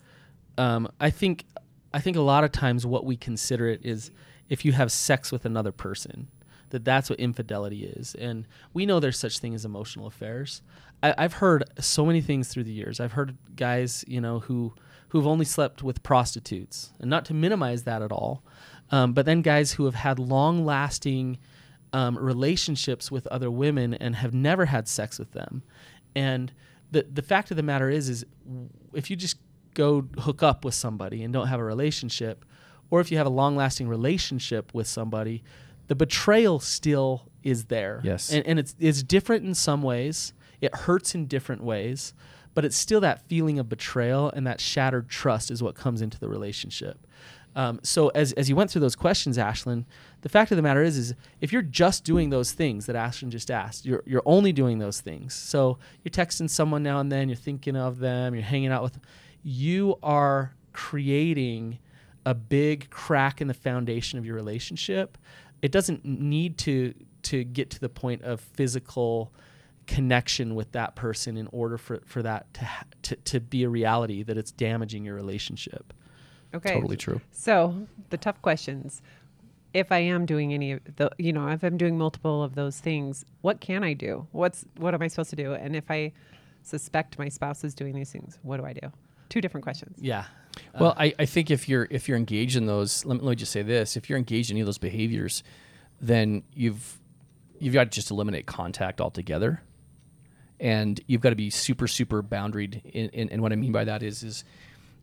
um, 0.59 0.89
I 1.01 1.11
think 1.11 1.45
I 1.93 2.01
think 2.01 2.17
a 2.17 2.23
lot 2.23 2.45
of 2.45 2.53
times 2.53 2.87
what 2.87 3.05
we 3.05 3.17
consider 3.17 3.69
it 3.69 3.81
is 3.85 4.11
if 4.49 4.65
you 4.65 4.73
have 4.73 4.93
sex 4.93 5.33
with 5.33 5.45
another 5.45 5.73
person, 5.73 6.29
that 6.71 6.85
that's 6.85 7.09
what 7.09 7.19
infidelity 7.19 7.85
is, 7.85 8.15
and 8.17 8.47
we 8.75 8.87
know 8.87 9.01
there's 9.01 9.19
such 9.19 9.39
thing 9.39 9.55
as 9.55 9.65
emotional 9.65 10.07
affairs. 10.07 10.63
I, 11.03 11.15
I've 11.17 11.35
heard 11.35 11.65
so 11.79 12.05
many 12.05 12.21
things 12.21 12.49
through 12.49 12.65
the 12.65 12.73
years. 12.73 13.01
I've 13.01 13.13
heard 13.13 13.37
guys 13.55 14.05
you 14.07 14.21
know 14.21 14.41
who 14.41 14.75
who've 15.09 15.27
only 15.27 15.45
slept 15.45 15.83
with 15.83 16.03
prostitutes, 16.03 16.93
and 17.01 17.09
not 17.09 17.25
to 17.27 17.35
minimize 17.35 17.85
that 17.85 18.03
at 18.03 18.13
all, 18.13 18.43
um, 18.91 19.13
but 19.15 19.25
then 19.25 19.41
guys 19.41 19.73
who 19.73 19.87
have 19.87 19.95
had 19.95 20.19
long 20.19 20.65
lasting 20.65 21.39
um, 21.93 22.19
relationships 22.19 23.11
with 23.11 23.27
other 23.29 23.51
women 23.51 23.95
and 23.95 24.17
have 24.17 24.35
never 24.35 24.67
had 24.67 24.89
sex 24.89 25.19
with 25.19 25.33
them. 25.33 25.63
And 26.15 26.53
the 26.91 27.07
the 27.13 27.23
fact 27.23 27.51
of 27.51 27.57
the 27.57 27.63
matter 27.63 27.91
is, 27.91 28.09
is 28.09 28.25
if 28.93 29.11
you 29.11 29.17
just 29.17 29.37
go 29.75 30.09
hook 30.19 30.43
up 30.43 30.65
with 30.65 30.75
somebody 30.75 31.23
and 31.23 31.33
don't 31.33 31.49
have 31.49 31.61
a 31.61 31.65
relationship, 31.65 32.45
or 32.91 33.01
if 33.01 33.11
you 33.11 33.19
have 33.19 33.27
a 33.27 33.31
long 33.31 33.57
lasting 33.57 33.89
relationship 33.89 34.73
with 34.75 34.87
somebody, 34.87 35.43
the 35.89 35.95
betrayal 35.95 36.61
still 36.61 37.29
is 37.43 37.67
there. 37.67 38.01
Yes. 38.03 38.31
And, 38.33 38.47
and 38.47 38.59
it's 38.59 38.75
it's 38.79 39.03
different 39.03 39.45
in 39.45 39.55
some 39.55 39.83
ways. 39.83 40.33
It 40.61 40.75
hurts 40.75 41.15
in 41.15 41.27
different 41.27 41.63
ways, 41.63 42.15
but 42.55 42.65
it's 42.65 42.77
still 42.77 43.01
that 43.03 43.29
feeling 43.29 43.59
of 43.59 43.69
betrayal 43.69 44.31
and 44.31 44.47
that 44.47 44.61
shattered 44.61 45.09
trust 45.09 45.51
is 45.51 45.63
what 45.63 45.75
comes 45.75 46.01
into 46.01 46.19
the 46.19 46.29
relationship. 46.29 47.07
Um, 47.57 47.81
so 47.83 48.09
as, 48.09 48.33
as 48.35 48.51
you 48.51 48.55
went 48.55 48.71
through 48.71 48.83
those 48.83 48.95
questions, 48.95 49.39
Ashlynn, 49.39 49.87
the 50.21 50.29
fact 50.29 50.53
of 50.53 50.57
the 50.57 50.63
matter 50.63 50.83
is, 50.83 50.99
is 50.99 51.15
if 51.41 51.53
you're 51.55 51.63
just 51.63 52.05
doing 52.05 52.29
those 52.29 52.53
things 52.53 52.85
that 52.85 52.95
Ashlynn 52.95 53.31
just 53.31 53.51
asked, 53.51 53.87
you're, 53.87 54.03
you're 54.07 54.23
only 54.27 54.53
doing 54.53 54.79
those 54.79 55.01
things. 55.01 55.33
So 55.33 55.79
you're 56.05 56.11
texting 56.11 56.51
someone 56.51 56.83
now 56.83 57.01
and 57.01 57.11
then, 57.11 57.31
you're 57.31 57.37
thinking 57.37 57.75
of 57.75 57.99
them, 57.99 58.35
you're 58.35 58.45
hanging 58.45 58.71
out 58.71 58.83
with 58.83 58.93
them. 58.93 59.03
You 59.43 59.99
are 60.03 60.55
creating 60.75 61.79
a 62.27 62.35
big 62.35 62.91
crack 62.91 63.41
in 63.41 63.49
the 63.49 63.55
foundation 63.55 64.19
of 64.19 64.27
your 64.27 64.35
relationship. 64.35 65.17
It 65.63 65.73
doesn't 65.73 66.05
need 66.05 66.59
to 66.59 66.93
to 67.23 67.43
get 67.43 67.71
to 67.71 67.81
the 67.81 67.89
point 67.89 68.23
of 68.23 68.41
physical 68.41 69.33
connection 69.87 70.55
with 70.55 70.71
that 70.73 70.95
person 70.95 71.37
in 71.37 71.49
order 71.53 71.79
for, 71.79 72.01
for 72.05 72.23
that 72.23 72.53
to, 72.55 72.65
ha- 72.65 72.85
to 73.03 73.17
to 73.17 73.41
be 73.41 73.63
a 73.63 73.69
reality 73.69 74.23
that 74.23 74.37
it's 74.37 74.53
damaging 74.53 75.05
your 75.05 75.15
relationship. 75.15 75.95
Okay. 76.55 76.75
totally 76.75 76.97
true 76.97 77.21
So 77.33 77.87
the 78.11 78.17
tough 78.17 78.41
questions. 78.43 79.03
If 79.75 79.93
I 79.93 79.99
am 79.99 80.25
doing 80.25 80.55
any 80.55 80.73
of 80.73 80.81
the, 80.97 81.11
you 81.19 81.33
know, 81.33 81.49
if 81.49 81.63
I'm 81.63 81.77
doing 81.77 81.99
multiple 81.99 82.43
of 82.43 82.55
those 82.55 82.81
things, 82.81 83.27
what 83.43 83.61
can 83.61 83.85
I 83.85 83.93
do? 83.93 84.27
What's 84.33 84.65
what 84.79 84.95
am 84.95 85.03
I 85.03 85.09
supposed 85.09 85.31
to 85.31 85.37
do? 85.37 85.53
And 85.53 85.77
if 85.77 85.91
I 85.91 86.13
suspect 86.63 87.19
my 87.19 87.29
spouse 87.29 87.63
is 87.63 87.75
doing 87.75 87.95
these 87.95 88.11
things, 88.11 88.39
what 88.43 88.57
do 88.57 88.65
I 88.65 88.73
do? 88.73 88.91
Two 89.29 89.41
different 89.41 89.65
questions. 89.65 89.99
Yeah. 90.01 90.25
Uh, 90.75 90.79
well, 90.81 90.95
I, 90.97 91.15
I 91.19 91.27
think 91.27 91.51
if 91.51 91.69
you're 91.69 91.87
if 91.91 92.09
you're 92.09 92.17
engaged 92.17 92.57
in 92.57 92.67
those, 92.67 93.05
let 93.05 93.17
me, 93.17 93.23
let 93.23 93.31
me 93.31 93.37
just 93.37 93.53
say 93.53 93.63
this: 93.63 93.97
if 93.97 94.09
you're 94.09 94.19
engaged 94.19 94.51
in 94.51 94.55
any 94.55 94.63
of 94.63 94.67
those 94.67 94.79
behaviors, 94.79 95.43
then 96.01 96.43
you've 96.55 96.99
you've 97.59 97.75
got 97.75 97.85
to 97.85 97.91
just 97.91 98.11
eliminate 98.11 98.47
contact 98.47 99.01
altogether, 99.01 99.63
and 100.59 101.01
you've 101.07 101.21
got 101.21 101.31
to 101.31 101.37
be 101.37 101.51
super 101.51 101.87
super 101.87 102.23
boundaried. 102.23 102.83
In, 102.85 103.11
in, 103.11 103.29
and 103.31 103.43
what 103.43 103.53
I 103.53 103.57
mean 103.57 103.73
by 103.73 103.85
that 103.85 104.03
is 104.03 104.23
is 104.23 104.45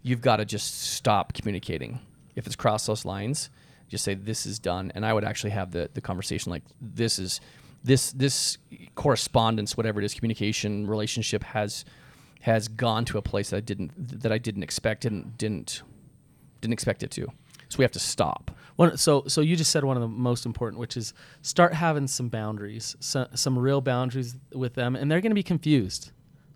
you've 0.04 0.22
got 0.22 0.38
to 0.38 0.46
just 0.46 0.82
stop 0.92 1.34
communicating. 1.34 2.00
If 2.36 2.46
it's 2.46 2.56
crossed 2.56 2.88
those 2.88 3.06
lines, 3.06 3.50
just 3.89 4.04
say 4.04 4.13
this 4.13 4.46
is 4.46 4.60
done. 4.60 4.92
And 4.94 5.06
I 5.06 5.13
would 5.13 5.24
actually 5.24 5.52
have 5.52 5.72
the 5.72 5.89
the 5.94 6.02
conversation 6.02 6.52
like 6.52 6.63
this 6.80 7.18
is 7.18 7.42
this 7.84 8.12
this 8.12 8.58
correspondence, 8.96 9.76
whatever 9.76 10.00
it 10.00 10.06
is, 10.06 10.13
communication 10.13 10.88
relationship 10.88 11.44
has 11.44 11.86
has 12.42 12.68
gone 12.68 13.06
to 13.06 13.18
a 13.18 13.22
place 13.22 13.52
that 13.52 13.58
I 13.58 13.62
didn't 13.62 14.22
that 14.22 14.32
I 14.32 14.38
didn't 14.38 14.63
expect 14.63 15.02
didn't 15.02 15.38
didn't 15.38 15.82
didn't 16.62 16.74
expect 16.74 17.04
it 17.04 17.12
to. 17.12 17.28
So 17.70 17.78
we 17.78 17.84
have 17.84 17.92
to 17.94 18.00
stop. 18.00 18.52
So 18.96 19.24
so 19.28 19.42
you 19.42 19.56
just 19.56 19.72
said 19.72 19.84
one 19.84 19.96
of 19.96 20.02
the 20.02 20.08
most 20.08 20.46
important, 20.46 20.80
which 20.80 20.98
is 20.98 21.13
start 21.42 21.74
having 21.74 22.08
some 22.08 22.30
boundaries, 22.30 22.96
so, 23.00 23.28
some 23.36 23.58
real 23.58 23.82
boundaries 23.82 24.36
with 24.54 24.74
them, 24.74 24.96
and 24.96 25.12
they're 25.12 25.22
going 25.22 25.32
to 25.32 25.36
be 25.36 25.44
confused, 25.44 26.12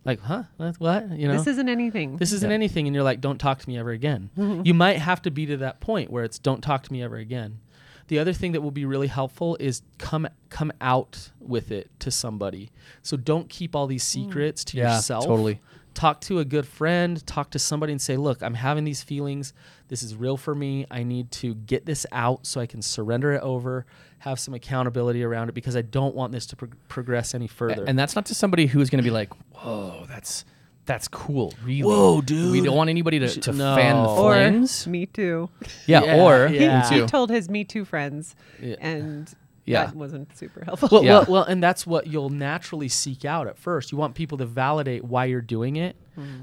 like, 0.07 0.21
huh, 0.21 0.43
what, 0.55 0.79
what? 0.79 1.11
You 1.11 1.27
know, 1.27 1.37
This 1.37 1.47
isn't 1.47 1.69
anything. 1.69 2.17
this 2.17 2.31
isn't 2.31 2.49
Yeah. 2.49 2.55
anything, 2.55 2.87
and 2.87 2.95
you're 2.95 3.03
like, 3.03 3.21
don't 3.21 3.37
talk 3.37 3.59
to 3.59 3.69
me 3.69 3.77
ever 3.77 3.91
again. 3.91 4.29
Mm-hmm. 4.37 4.61
you 4.65 4.73
might 4.73 4.97
have 4.97 5.21
to 5.23 5.31
be 5.31 5.45
to 5.47 5.57
that 5.57 5.79
point 5.81 6.09
where 6.09 6.23
it's 6.23 6.39
don't 6.39 6.61
talk 6.61 6.83
to 6.83 6.93
me 6.93 7.03
ever 7.03 7.17
again. 7.17 7.59
The 8.07 8.19
other 8.19 8.31
thing 8.31 8.53
that 8.53 8.61
will 8.61 8.71
be 8.71 8.85
really 8.85 9.07
helpful 9.07 9.57
is 9.59 9.81
come 9.97 10.27
come 10.49 10.71
out 10.79 11.31
with 11.41 11.71
it 11.71 11.89
to 11.99 12.09
somebody. 12.09 12.71
So 13.01 13.17
don't 13.17 13.49
keep 13.49 13.75
all 13.75 13.85
these 13.85 14.03
mm. 14.03 14.25
secrets 14.25 14.63
to 14.65 14.77
Yeah, 14.77 14.95
yourself. 14.95 15.25
totally. 15.25 15.59
Talk 15.97 16.21
to 16.21 16.37
a 16.37 16.45
good 16.45 16.67
friend, 16.67 17.25
talk 17.25 17.49
to 17.51 17.59
somebody 17.59 17.91
and 17.91 17.99
say, 17.99 18.17
"Look, 18.17 18.43
I'm 18.43 18.53
having 18.53 18.83
these 18.83 19.01
feelings. 19.01 19.51
This 19.87 20.03
is 20.03 20.15
real 20.15 20.37
for 20.37 20.53
me. 20.53 20.85
I 20.91 21.01
need 21.01 21.31
to 21.31 21.55
get 21.55 21.87
this 21.87 22.05
out 22.11 22.45
so 22.45 22.61
I 22.61 22.67
can 22.67 22.83
surrender 22.83 23.33
it 23.33 23.41
over, 23.41 23.87
have 24.19 24.39
some 24.39 24.53
accountability 24.53 25.23
around 25.23 25.49
it 25.49 25.53
because 25.55 25.75
I 25.75 25.81
don't 25.81 26.13
want 26.13 26.31
this 26.33 26.45
to 26.47 26.55
pro- 26.55 26.69
progress 26.87 27.33
any 27.33 27.47
further." 27.47 27.83
And 27.87 27.97
that's 27.97 28.15
not 28.15 28.27
to 28.27 28.35
somebody 28.35 28.67
who's 28.67 28.91
going 28.91 28.99
to 29.03 29.03
be 29.03 29.09
like, 29.09 29.33
"Whoa, 29.55 30.05
that's 30.07 30.45
that's 30.85 31.07
cool, 31.07 31.55
really." 31.63 31.81
Whoa, 31.81 32.21
dude. 32.21 32.51
We 32.51 32.61
don't 32.61 32.75
want 32.77 32.91
anybody 32.91 33.17
to, 33.17 33.27
to 33.27 33.51
no. 33.53 33.75
fan 33.75 33.95
the 33.95 34.07
or 34.07 34.33
flames. 34.33 34.85
me 34.85 35.07
too. 35.07 35.49
Yeah, 35.87 36.03
Yeah, 36.03 36.23
or 36.23 36.47
yeah. 36.47 36.89
me 36.91 36.99
He 37.01 37.07
told 37.07 37.31
his 37.31 37.49
Me 37.49 37.63
Too 37.63 37.85
friends, 37.85 38.35
Yeah. 38.61 38.75
and 38.79 39.33
Yeah. 39.67 39.85
that 39.85 39.95
wasn't 39.95 40.35
super 40.37 40.63
helpful. 40.65 40.89
Well, 40.91 41.03
Yeah. 41.03 41.11
well, 41.19 41.25
well, 41.29 41.43
and 41.43 41.61
that's 41.61 41.85
what 41.85 42.07
you'll 42.07 42.29
naturally 42.29 42.87
seek 42.87 43.25
out 43.25 43.47
at 43.47 43.57
first. 43.59 43.91
You 43.91 43.97
want 43.97 44.15
people 44.15 44.37
to 44.39 44.45
validate 44.45 45.03
why 45.03 45.25
you're 45.25 45.41
doing 45.41 45.75
it, 45.75 45.95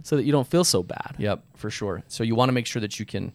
so 0.02 0.14
that 0.16 0.24
you 0.24 0.30
don't 0.32 0.46
feel 0.46 0.62
so 0.64 0.82
bad. 0.82 1.16
Yep, 1.18 1.42
for 1.56 1.68
sure. 1.70 2.02
So 2.08 2.22
you 2.22 2.34
want 2.37 2.48
to 2.48 2.52
make 2.52 2.66
sure 2.66 2.80
that 2.80 3.00
you 3.00 3.06
can 3.06 3.32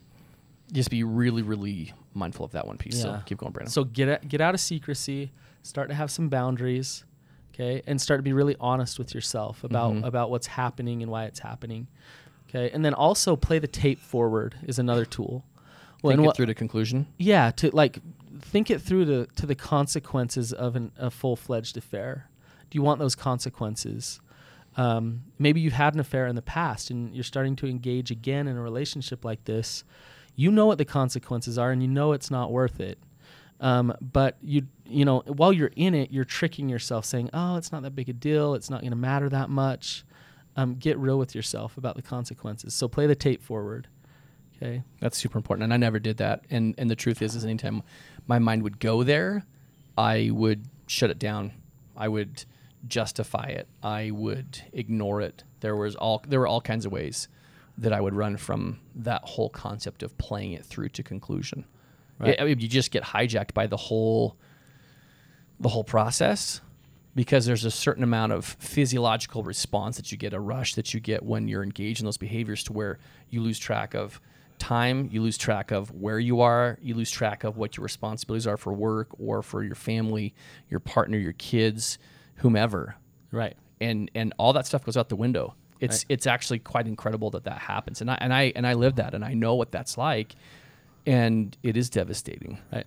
just 0.71 0.89
be 0.89 1.03
really, 1.03 1.41
really 1.41 1.91
mindful 2.13 2.45
of 2.45 2.51
that 2.51 2.65
one 2.67 2.77
piece. 2.77 3.01
So 3.01 3.19
keep 3.25 3.39
going, 3.39 3.51
Brannon. 3.51 3.71
So 3.71 3.83
get 3.83 4.07
a- 4.23 4.25
get 4.25 4.39
out 4.41 4.53
of 4.53 4.59
secrecy, 4.61 5.31
start 5.63 5.89
to 5.89 5.95
have 5.95 6.09
some 6.11 6.29
boundaries. 6.29 7.03
Okay, 7.53 7.81
and 7.87 7.99
start 7.99 8.19
to 8.19 8.23
be 8.23 8.31
really 8.31 8.55
honest 8.59 8.97
with 8.97 9.13
yourself 9.13 9.65
about 9.65 9.93
Mhm. 9.93 10.05
about 10.05 10.29
what's 10.31 10.47
happening 10.47 11.01
and 11.03 11.11
why 11.11 11.25
it's 11.25 11.39
happening. 11.39 11.87
Okay, 12.47 12.69
and 12.73 12.85
then 12.85 12.93
also 12.93 13.35
play 13.35 13.59
the 13.59 13.67
tape 13.67 13.99
forward 13.99 14.55
is 14.63 14.79
another 14.79 15.03
tool. 15.05 15.43
Well, 16.01 16.11
Think 16.11 16.19
and 16.19 16.23
it 16.23 16.27
what, 16.27 16.35
through 16.37 16.45
to 16.45 16.53
conclusion. 16.53 17.07
yeah, 17.17 17.51
to 17.57 17.69
like 17.75 17.99
think 18.41 18.69
it 18.69 18.81
through 18.81 19.05
to 19.05 19.25
to 19.35 19.45
the 19.45 19.55
consequences 19.55 20.53
of 20.53 20.75
an, 20.75 20.91
a 20.97 21.09
full 21.09 21.35
fledged 21.35 21.77
affair. 21.77 22.29
Do 22.69 22.77
you 22.77 22.81
want 22.81 22.99
those 22.99 23.15
consequences? 23.15 24.19
Um, 24.77 25.23
maybe 25.37 25.59
you've 25.59 25.73
had 25.73 25.93
an 25.93 25.99
affair 25.99 26.27
in 26.27 26.35
the 26.35 26.41
past 26.41 26.89
and 26.89 27.13
you're 27.13 27.23
starting 27.23 27.55
to 27.57 27.67
engage 27.67 28.11
again 28.11 28.47
in 28.47 28.55
a 28.55 28.61
relationship 28.61 29.25
like 29.25 29.43
this. 29.45 29.83
You 30.35 30.51
know 30.51 30.67
what 30.67 30.77
the 30.77 30.85
consequences 30.85 31.57
are, 31.57 31.71
and 31.71 31.81
you 31.81 31.87
know 31.87 32.13
it's 32.13 32.31
not 32.31 32.51
worth 32.51 32.79
it. 32.79 32.99
Um, 33.59 33.93
but 33.99 34.37
you 34.41 34.67
you 34.85 35.03
know 35.03 35.19
while 35.25 35.51
you're 35.51 35.71
in 35.75 35.93
it, 35.93 36.11
you're 36.11 36.23
tricking 36.23 36.69
yourself, 36.69 37.05
saying, 37.05 37.29
"Oh, 37.33 37.57
it's 37.57 37.71
not 37.71 37.83
that 37.83 37.95
big 37.95 38.09
a 38.09 38.13
deal. 38.13 38.53
It's 38.53 38.69
not 38.69 38.81
going 38.81 38.91
to 38.91 38.97
matter 38.97 39.27
that 39.29 39.49
much." 39.49 40.05
Um, 40.55 40.75
get 40.75 40.97
real 40.97 41.17
with 41.17 41.35
yourself 41.35 41.77
about 41.77 41.95
the 41.95 42.01
consequences. 42.01 42.73
So 42.73 42.87
play 42.87 43.05
the 43.05 43.15
tape 43.15 43.41
forward. 43.41 43.87
Okay. 44.61 44.83
That's 44.99 45.17
super 45.17 45.37
important, 45.37 45.63
and 45.63 45.73
I 45.73 45.77
never 45.77 45.99
did 45.99 46.17
that. 46.17 46.45
And 46.49 46.75
and 46.77 46.89
the 46.89 46.95
truth 46.95 47.21
is, 47.21 47.35
is 47.35 47.43
anytime 47.43 47.83
my 48.29 48.39
mind 48.39 48.61
would 48.63 48.79
go 48.79 49.03
there, 49.03 49.43
I 49.97 50.29
would 50.31 50.65
shut 50.87 51.09
it 51.09 51.19
down. 51.19 51.51
I 51.97 52.07
would 52.07 52.45
justify 52.87 53.47
it. 53.47 53.67
I 53.83 54.11
would 54.11 54.61
ignore 54.71 55.19
it. 55.19 55.43
There 55.59 55.75
was 55.75 55.95
all 55.95 56.23
there 56.25 56.39
were 56.39 56.47
all 56.47 56.61
kinds 56.61 56.85
of 56.85 56.91
ways 56.91 57.27
that 57.77 57.91
I 57.91 57.99
would 57.99 58.13
run 58.13 58.37
from 58.37 58.79
that 58.95 59.23
whole 59.23 59.49
concept 59.49 60.03
of 60.03 60.17
playing 60.17 60.53
it 60.53 60.63
through 60.63 60.89
to 60.89 61.03
conclusion. 61.03 61.65
Right. 62.19 62.39
I 62.39 62.45
mean, 62.45 62.59
you 62.59 62.67
just 62.67 62.91
get 62.91 63.03
hijacked 63.03 63.53
by 63.53 63.67
the 63.67 63.77
whole 63.77 64.37
the 65.59 65.69
whole 65.69 65.83
process 65.83 66.61
because 67.15 67.45
there's 67.45 67.65
a 67.65 67.71
certain 67.71 68.03
amount 68.03 68.31
of 68.31 68.45
physiological 68.45 69.41
response 69.43 69.97
that 69.97 70.11
you 70.11 70.17
get 70.17 70.33
a 70.33 70.39
rush 70.39 70.75
that 70.75 70.93
you 70.93 70.99
get 70.99 71.23
when 71.23 71.47
you're 71.47 71.63
engaged 71.63 71.99
in 71.99 72.05
those 72.05 72.17
behaviors 72.17 72.63
to 72.65 72.73
where 72.73 72.99
you 73.29 73.41
lose 73.41 73.57
track 73.57 73.95
of 73.95 74.21
time 74.59 75.09
you 75.11 75.21
lose 75.21 75.37
track 75.37 75.71
of 75.71 75.89
where 75.91 76.19
you 76.19 76.41
are 76.41 76.77
you 76.81 76.93
lose 76.93 77.09
track 77.09 77.43
of 77.43 77.57
what 77.57 77.75
your 77.77 77.83
responsibilities 77.83 78.45
are 78.45 78.57
for 78.57 78.71
work 78.73 79.07
or 79.19 79.41
for 79.41 79.63
your 79.63 79.75
family 79.75 80.33
your 80.69 80.79
partner 80.79 81.17
your 81.17 81.33
kids 81.33 81.97
whomever 82.35 82.95
Right. 83.31 83.55
and 83.81 84.11
and 84.13 84.33
all 84.37 84.53
that 84.53 84.65
stuff 84.67 84.83
goes 84.85 84.97
out 84.97 85.09
the 85.09 85.15
window 85.15 85.55
it's 85.79 85.99
Right. 85.99 86.05
it's 86.09 86.27
actually 86.27 86.59
quite 86.59 86.87
incredible 86.87 87.29
that 87.31 87.45
that 87.45 87.57
happens 87.59 88.01
and 88.01 88.11
i 88.11 88.17
and 88.19 88.33
i 88.33 88.51
and 88.55 88.67
i 88.67 88.73
live 88.73 88.95
that 88.97 89.13
and 89.13 89.23
i 89.23 89.33
know 89.33 89.55
what 89.55 89.71
that's 89.71 89.97
like 89.97 90.35
and 91.05 91.57
it 91.63 91.77
is 91.77 91.89
devastating 91.89 92.59
Right. 92.71 92.85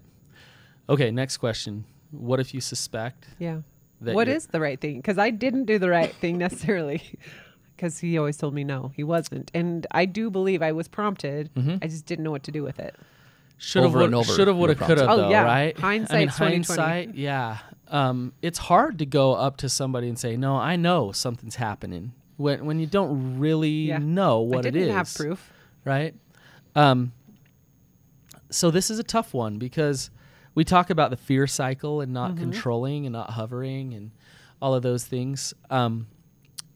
Okay, 0.88 1.10
next 1.10 1.38
question. 1.38 1.84
What 2.10 2.38
if 2.40 2.52
you 2.52 2.60
suspect 2.60 3.26
Yeah. 3.38 3.58
that 4.02 4.14
What 4.14 4.28
the 4.48 4.60
right 4.60 4.78
thing? 4.80 4.96
Because 4.96 5.16
I 5.16 5.30
didn't 5.30 5.64
do 5.64 5.78
the 5.78 5.88
right 5.88 6.12
thing 6.16 6.36
necessarily. 6.46 7.02
Because 7.82 7.98
he 7.98 8.16
always 8.16 8.36
told 8.36 8.54
me 8.54 8.62
no, 8.62 8.92
he 8.94 9.02
wasn't, 9.02 9.50
and 9.52 9.88
I 9.90 10.04
do 10.04 10.30
believe 10.30 10.62
I 10.62 10.70
was 10.70 10.86
prompted. 10.86 11.50
Mhm. 11.56 11.80
I 11.82 11.88
just 11.88 12.06
didn't 12.06 12.22
know 12.22 12.30
what 12.30 12.44
to 12.44 12.52
do 12.52 12.62
with 12.62 12.78
it. 12.78 12.94
should 13.58 13.82
have 13.82 13.90
over 13.90 14.04
and 14.04 14.14
would 14.14 14.20
over 14.20 14.32
should 14.34 14.46
have 14.46 14.56
would 14.56 14.68
have 14.70 14.78
could 14.78 14.98
have 14.98 15.06
prompted. 15.06 15.24
Oh, 15.24 15.26
though, 15.26 15.30
yeah. 15.30 15.42
right? 15.42 15.82
I 15.84 15.90
mean, 15.98 16.02
2020. 16.06 16.52
hindsight, 16.54 17.14
yeah. 17.16 17.58
Um, 17.88 18.32
it's 18.40 18.58
hard 18.58 18.98
to 19.00 19.06
go 19.06 19.34
up 19.34 19.56
to 19.58 19.68
somebody 19.68 20.08
and 20.08 20.16
say, 20.18 20.36
"No, 20.36 20.56
I 20.56 20.76
know 20.76 21.10
something's 21.10 21.56
happening." 21.56 22.12
When 22.36 22.64
when 22.66 22.78
you 22.78 22.86
don't 22.86 23.38
really 23.40 23.70
Yeah. 23.88 23.98
know 23.98 24.40
what 24.40 24.64
I 24.64 24.70
didn't 24.70 24.88
is, 24.90 24.94
have 24.94 25.12
proof. 25.14 25.52
right? 25.84 26.14
Um, 26.76 27.10
so 28.50 28.70
this 28.70 28.90
is 28.90 28.98
a 29.00 29.04
tough 29.04 29.34
one 29.34 29.58
because 29.58 30.10
we 30.54 30.64
talk 30.64 30.88
about 30.90 31.10
the 31.10 31.16
fear 31.16 31.46
cycle 31.48 32.00
and 32.00 32.12
not 32.12 32.30
Mm-hmm. 32.32 32.40
controlling 32.50 33.06
and 33.06 33.12
not 33.12 33.30
hovering 33.30 33.92
and 33.94 34.12
all 34.60 34.72
of 34.74 34.82
those 34.84 35.04
things. 35.04 35.52
Um, 35.68 36.06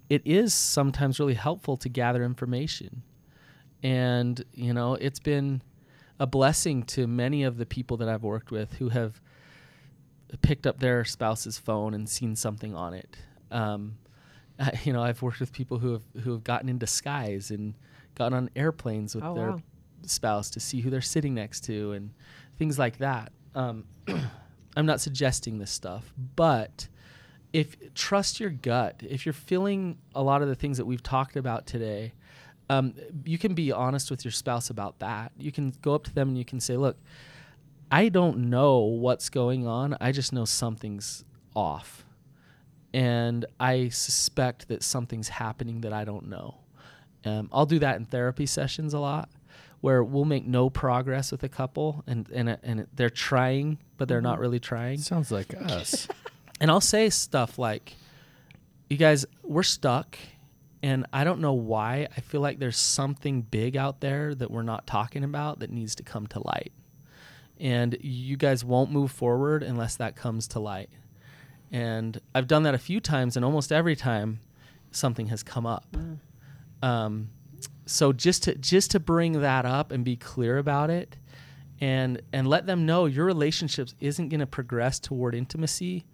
it 0.09 0.23
is 0.25 0.55
sometimes 0.55 1.19
really 1.21 1.35
helpful 1.35 1.77
to 1.79 1.89
gather 1.89 2.23
information, 2.25 3.03
and 3.83 4.45
you 4.55 4.73
know 4.73 4.95
it's 4.95 5.21
been 5.21 5.63
a 6.19 6.27
blessing 6.27 6.83
to 6.83 7.07
many 7.07 7.43
of 7.43 7.59
the 7.59 7.67
people 7.67 7.97
that 7.99 8.09
I've 8.09 8.23
worked 8.23 8.51
with 8.51 8.75
who 8.75 8.89
have 8.89 9.21
picked 10.43 10.67
up 10.67 10.79
their 10.81 11.05
spouse's 11.05 11.59
phone 11.59 11.95
and 11.95 12.09
seen 12.09 12.35
something 12.37 12.75
on 12.75 12.95
it. 12.95 13.17
Um, 13.51 13.99
I- 14.59 14.79
you 14.85 14.93
know, 14.93 15.03
I've 15.03 15.21
worked 15.23 15.41
with 15.41 15.53
people 15.53 15.79
who 15.79 15.93
have 15.93 16.03
who 16.23 16.33
have 16.33 16.43
gotten 16.45 16.69
in 16.69 16.79
disguise 16.79 17.51
and 17.51 17.75
gotten 18.15 18.33
on 18.37 18.51
airplanes 18.57 19.15
with 19.15 19.25
Oh, 19.25 19.35
their 19.35 19.51
wow. 19.53 19.61
spouse 20.07 20.51
to 20.51 20.61
see 20.61 20.81
who 20.81 20.89
they're 20.91 21.01
sitting 21.03 21.35
next 21.35 21.65
to 21.65 21.93
and 21.93 22.11
things 22.59 22.79
like 22.79 22.99
that. 22.99 23.33
Um, 23.55 23.85
I'm 24.77 24.87
not 24.87 25.01
suggesting 25.01 25.59
this 25.59 25.71
stuff, 25.71 26.13
but 26.37 26.89
if 27.57 27.95
trust 27.95 28.39
your 28.39 28.51
gut, 28.51 29.01
if 29.01 29.25
you're 29.25 29.33
feeling 29.33 29.97
a 30.15 30.23
lot 30.23 30.43
of 30.43 30.49
the 30.49 30.55
things 30.55 30.77
that 30.77 30.85
we've 30.85 31.03
talked 31.03 31.37
about 31.37 31.67
today, 31.67 32.13
um, 32.69 32.93
you 33.25 33.39
can 33.39 33.55
be 33.55 33.73
honest 33.73 34.11
with 34.11 34.27
your 34.27 34.33
spouse 34.33 34.69
about 34.69 34.99
that. 34.99 35.33
You 35.39 35.51
can 35.51 35.73
go 35.81 35.95
up 35.95 36.05
to 36.05 36.15
them 36.15 36.29
and 36.29 36.37
you 36.37 36.45
can 36.45 36.61
say, 36.61 36.77
"Look, 36.77 36.99
I 37.91 38.11
don't 38.11 38.51
know 38.51 38.81
what's 38.81 39.31
going 39.31 39.67
on. 39.67 39.97
I 40.03 40.13
just 40.13 40.35
know 40.35 40.45
something's 40.45 41.25
off. 41.55 42.05
And 42.93 43.47
I 43.59 43.89
suspect 43.89 44.69
that 44.69 44.83
something's 44.83 45.31
happening 45.31 45.81
that 45.81 45.95
I 45.95 46.05
don't 46.05 46.29
know. 46.29 46.59
Um, 47.25 47.49
I'll 47.53 47.67
do 47.67 47.79
that 47.79 47.97
in 47.97 48.05
therapy 48.05 48.45
sessions 48.45 48.93
a 48.93 48.99
lot 48.99 49.31
where 49.81 50.05
we'll 50.05 50.25
make 50.27 50.47
no 50.47 50.69
progress 50.69 51.33
with 51.33 51.43
a 51.43 51.49
couple 51.49 52.05
and, 52.07 52.29
and, 52.31 52.59
and 52.63 52.87
they're 52.95 53.09
trying, 53.09 53.79
but 53.97 54.09
they're 54.09 54.21
not 54.21 54.39
really 54.39 54.61
trying. 54.61 54.99
sounds 54.99 55.31
like 55.31 55.55
us 55.55 56.07
And 56.61 56.71
I'll 56.71 56.81
say 56.81 57.11
stuff 57.11 57.59
like, 57.59 57.95
you 58.89 58.97
guys, 58.97 59.27
we're 59.43 59.63
stuck. 59.63 60.19
And 60.83 61.07
I 61.13 61.25
don't 61.25 61.41
know 61.41 61.53
why. 61.53 62.07
I 62.17 62.21
feel 62.21 62.41
like 62.41 62.59
there's 62.59 62.77
something 62.77 63.43
big 63.43 63.77
out 63.77 64.01
there 64.01 64.35
that 64.35 64.51
we're 64.51 64.63
not 64.63 64.87
talking 64.87 65.25
about 65.25 65.59
that 65.61 65.71
needs 65.71 65.95
to 65.97 66.03
come 66.03 66.27
to 66.29 66.47
light. 66.47 66.73
And 67.59 67.97
you 68.01 68.37
guys 68.37 68.65
won't 68.65 68.91
move 68.91 69.11
forward 69.11 69.63
unless 69.63 69.97
that 69.97 70.17
comes 70.17 70.47
to 70.49 70.61
light. 70.61 70.91
And 71.73 72.21
I've 72.35 72.47
done 72.47 72.63
that 72.65 72.75
a 72.75 72.79
few 72.79 73.01
times, 73.01 73.37
and 73.37 73.45
almost 73.45 73.73
every 73.73 73.97
time 73.97 74.41
something 74.93 75.27
has 75.29 75.43
come 75.43 75.67
up. 75.67 75.97
Um, 76.83 77.31
so 77.87 78.13
just 78.13 78.45
to 78.45 78.55
just 78.55 78.93
to 78.93 79.01
bring 79.01 79.41
that 79.41 79.65
up 79.65 79.91
and 79.91 80.05
be 80.05 80.17
clear 80.17 80.59
about 80.59 80.91
it, 80.91 81.17
and 81.81 82.23
and 82.33 82.47
let 82.47 82.67
them 82.67 82.87
know 82.87 83.07
your 83.07 83.25
relationships 83.25 83.95
isn't 84.01 84.29
going 84.29 84.41
to 84.41 84.47
progress 84.47 85.01
toward 85.01 85.35
intimacy 85.35 86.05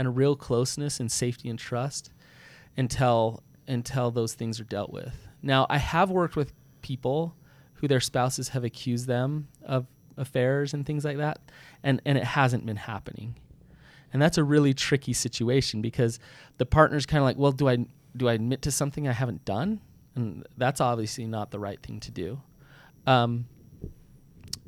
and 0.00 0.08
a 0.08 0.10
real 0.10 0.34
closeness 0.34 0.98
and 0.98 1.12
safety 1.12 1.50
and 1.50 1.58
trust 1.58 2.10
until 2.74 3.42
until 3.68 4.10
those 4.10 4.32
things 4.32 4.58
are 4.58 4.64
dealt 4.64 4.90
with. 4.90 5.28
Now, 5.42 5.66
I 5.68 5.76
have 5.76 6.10
worked 6.10 6.36
with 6.36 6.54
people 6.80 7.36
who 7.74 7.86
their 7.86 8.00
spouses 8.00 8.48
have 8.48 8.64
accused 8.64 9.06
them 9.06 9.48
of 9.62 9.86
affairs 10.16 10.72
and 10.72 10.86
things 10.86 11.04
like 11.04 11.18
that, 11.18 11.38
and 11.82 12.00
and 12.06 12.16
it 12.16 12.24
hasn't 12.24 12.64
been 12.64 12.76
happening. 12.76 13.36
And 14.10 14.22
that's 14.22 14.38
a 14.38 14.42
really 14.42 14.72
tricky 14.72 15.12
situation 15.12 15.82
because 15.82 16.18
the 16.56 16.64
partner's 16.64 17.04
kind 17.04 17.18
of 17.18 17.24
like, 17.24 17.36
well, 17.36 17.52
do 17.52 17.68
I 17.68 17.84
do 18.16 18.26
I 18.26 18.32
admit 18.32 18.62
to 18.62 18.70
something 18.70 19.06
I 19.06 19.12
haven't 19.12 19.44
done? 19.44 19.82
And 20.14 20.46
that's 20.56 20.80
obviously 20.80 21.26
not 21.26 21.50
the 21.50 21.58
right 21.58 21.80
thing 21.82 22.00
to 22.00 22.10
do. 22.10 22.40
Um, 23.06 23.44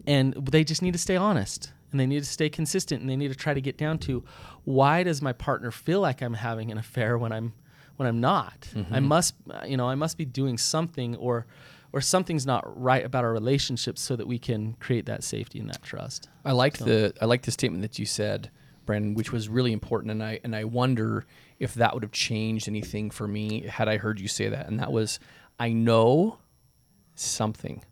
and 0.07 0.35
they 0.35 0.63
just 0.63 0.83
need 0.83 0.93
to 0.93 0.99
stay 0.99 1.17
honest 1.17 1.73
and 1.93 2.01
they 2.01 2.07
need 2.07 2.21
to 2.21 2.27
stay 2.29 2.49
consistent 2.49 3.01
and 3.01 3.09
they 3.09 3.17
need 3.17 3.29
to 3.29 3.37
try 3.37 3.55
to 3.55 3.61
get 3.61 3.77
down 3.79 3.99
to 3.99 4.25
why 4.65 5.03
does 5.05 5.23
my 5.23 5.33
partner 5.33 5.71
feel 5.71 6.01
like 6.01 6.21
I'm 6.23 6.35
having 6.35 6.73
an 6.73 6.79
affair 6.79 7.17
when 7.17 7.31
I'm 7.33 7.53
when 7.97 8.09
I'm 8.09 8.21
not? 8.21 8.67
I 8.91 8.99
must 9.01 9.35
uh, 9.51 9.65
you 9.67 9.77
know 9.77 9.89
I 9.89 9.95
must 9.95 10.17
be 10.19 10.25
doing 10.25 10.59
something 10.59 11.15
or 11.17 11.47
or 11.93 12.01
something's 12.01 12.47
not 12.47 12.63
right 12.81 13.05
about 13.05 13.23
our 13.23 13.33
relationship 13.33 13.99
so 13.99 14.17
that 14.17 14.27
we 14.27 14.39
can 14.39 14.73
create 14.81 15.05
that 15.07 15.23
safety 15.23 15.61
and 15.61 15.69
that 15.69 15.83
trust. 15.83 16.29
I 16.45 16.53
liked 16.53 16.79
So- 16.79 16.85
the 16.87 17.15
I 17.21 17.27
liked 17.27 17.45
the 17.45 17.51
statement 17.53 17.83
that 17.83 17.99
you 17.99 18.07
said, 18.07 18.51
Brannon, 18.87 19.13
which 19.15 19.31
was 19.31 19.49
really 19.51 19.73
important, 19.73 20.11
and 20.11 20.23
I 20.23 20.41
and 20.43 20.57
I 20.57 20.65
wonder 20.65 21.27
if 21.59 21.75
that 21.75 21.93
would 21.95 22.03
have 22.03 22.13
changed 22.13 22.67
anything 22.67 23.11
for 23.11 23.29
me 23.29 23.61
had 23.67 23.89
I 23.89 23.99
heard 23.99 24.19
you 24.19 24.27
say 24.27 24.49
that. 24.49 24.67
And 24.69 24.81
that 24.81 24.91
was, 24.91 25.21
I 25.61 25.73
know 25.73 26.39
something 27.15 27.85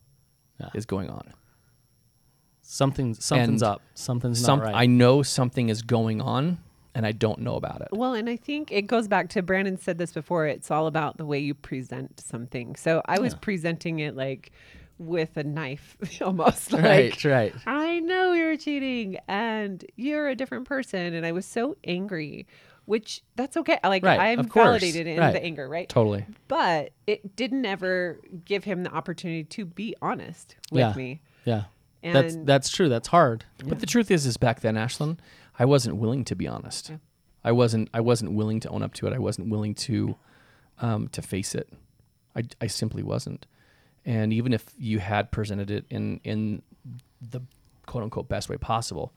Yeah. 0.59 0.71
is 0.75 0.87
going 0.87 1.09
on. 1.11 1.33
Something 2.73 3.15
something's 3.15 3.63
And 3.63 3.73
up. 3.73 3.83
Something's 3.95 4.41
Some 4.41 4.61
not 4.61 4.67
right. 4.67 4.75
I 4.77 4.87
know 4.87 5.23
something 5.25 5.69
is 5.71 5.83
going 5.83 6.21
on, 6.21 6.59
and 6.95 7.05
I 7.05 7.11
don't 7.11 7.41
know 7.41 7.57
about 7.57 7.81
it. 7.81 7.89
Well, 7.91 8.15
and 8.15 8.31
I 8.31 8.37
think 8.37 8.71
it 8.71 8.83
goes 8.87 9.09
back 9.09 9.29
to 9.31 9.43
Brannon 9.43 9.77
said 9.77 9.99
this 9.99 10.13
before. 10.13 10.47
It's 10.47 10.71
all 10.71 10.87
about 10.87 11.17
the 11.17 11.27
way 11.27 11.41
you 11.41 11.53
present 11.53 12.21
something. 12.21 12.77
So 12.77 13.03
I 13.07 13.19
was 13.19 13.33
Yeah. 13.33 13.39
presenting 13.41 13.99
it 13.99 14.15
like 14.15 14.53
with 14.99 15.37
a 15.37 15.43
knife, 15.43 15.97
almost 16.23 16.73
like 16.73 16.83
right, 16.85 17.25
right. 17.25 17.55
I 17.67 17.99
know 17.99 18.35
you're 18.35 18.57
cheating 18.57 19.19
and 19.27 19.85
you're 19.97 20.29
a 20.29 20.37
different 20.37 20.67
person. 20.67 21.13
And 21.15 21.27
I 21.27 21.33
was 21.33 21.47
so 21.47 21.77
angry, 21.83 22.47
which 22.85 23.25
that's 23.35 23.57
okay. 23.57 23.81
Like 23.83 24.05
Right, 24.05 24.21
I'm 24.21 24.47
validated 24.49 25.09
in 25.09 25.19
right. 25.19 25.33
the 25.33 25.43
anger, 25.43 25.69
right? 25.69 25.89
Totally. 25.89 26.25
But 26.47 26.93
it 27.09 27.35
didn't 27.35 27.67
ever 27.67 28.21
give 28.45 28.63
him 28.63 28.85
the 28.85 28.93
opportunity 28.93 29.43
to 29.43 29.65
be 29.65 29.97
honest 30.01 30.55
with 30.71 30.81
Yeah. 30.81 30.93
me. 30.95 31.21
Yeah. 31.45 31.65
And 32.03 32.15
that's 32.15 32.37
that's 32.45 32.71
true. 32.71 32.89
That's 32.89 33.09
hard. 33.09 33.45
But 33.65 33.81
the 33.81 33.87
truth 33.87 34.11
is, 34.11 34.27
is 34.27 34.37
back 34.37 34.61
then, 34.61 34.75
Ashlynn, 34.75 35.19
I 35.59 35.65
wasn't 35.65 35.97
willing 35.97 36.25
to 36.25 36.35
be 36.35 36.49
honest. 36.49 36.91
Yeah. 36.91 36.97
I 37.45 37.53
wasn't 37.53 37.89
I 37.93 38.01
wasn't 38.01 38.33
willing 38.33 38.61
to 38.61 38.69
own 38.69 38.83
up 38.83 38.95
to 38.95 39.07
it. 39.07 39.13
I 39.13 39.19
wasn't 39.19 39.49
willing 39.49 39.75
to 39.75 40.17
um, 40.81 41.09
to 41.09 41.23
face 41.23 41.55
it. 41.55 41.69
I, 42.35 42.45
I 42.61 42.67
simply 42.67 43.03
wasn't. 43.03 43.47
And 44.05 44.33
even 44.33 44.53
if 44.53 44.65
you 44.79 44.99
had 44.99 45.31
presented 45.31 45.71
it 45.71 45.85
in 45.91 46.21
in 46.25 46.63
the 47.21 47.41
quote 47.87 48.05
unquote 48.05 48.29
best 48.29 48.49
way 48.49 48.57
possible, 48.57 49.13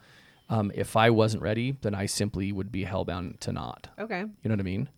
um, 0.50 0.72
if 0.76 0.96
I 0.96 1.10
wasn't 1.10 1.44
ready, 1.44 1.78
then 1.82 1.96
I 1.96 2.06
simply 2.06 2.52
would 2.52 2.72
be 2.72 2.86
hellbound 2.86 3.40
to 3.42 3.52
not. 3.52 3.90
Okay. 3.98 4.20
You 4.20 4.50
know 4.50 4.54
what 4.54 4.60
I 4.60 4.64
mean? 4.64 4.90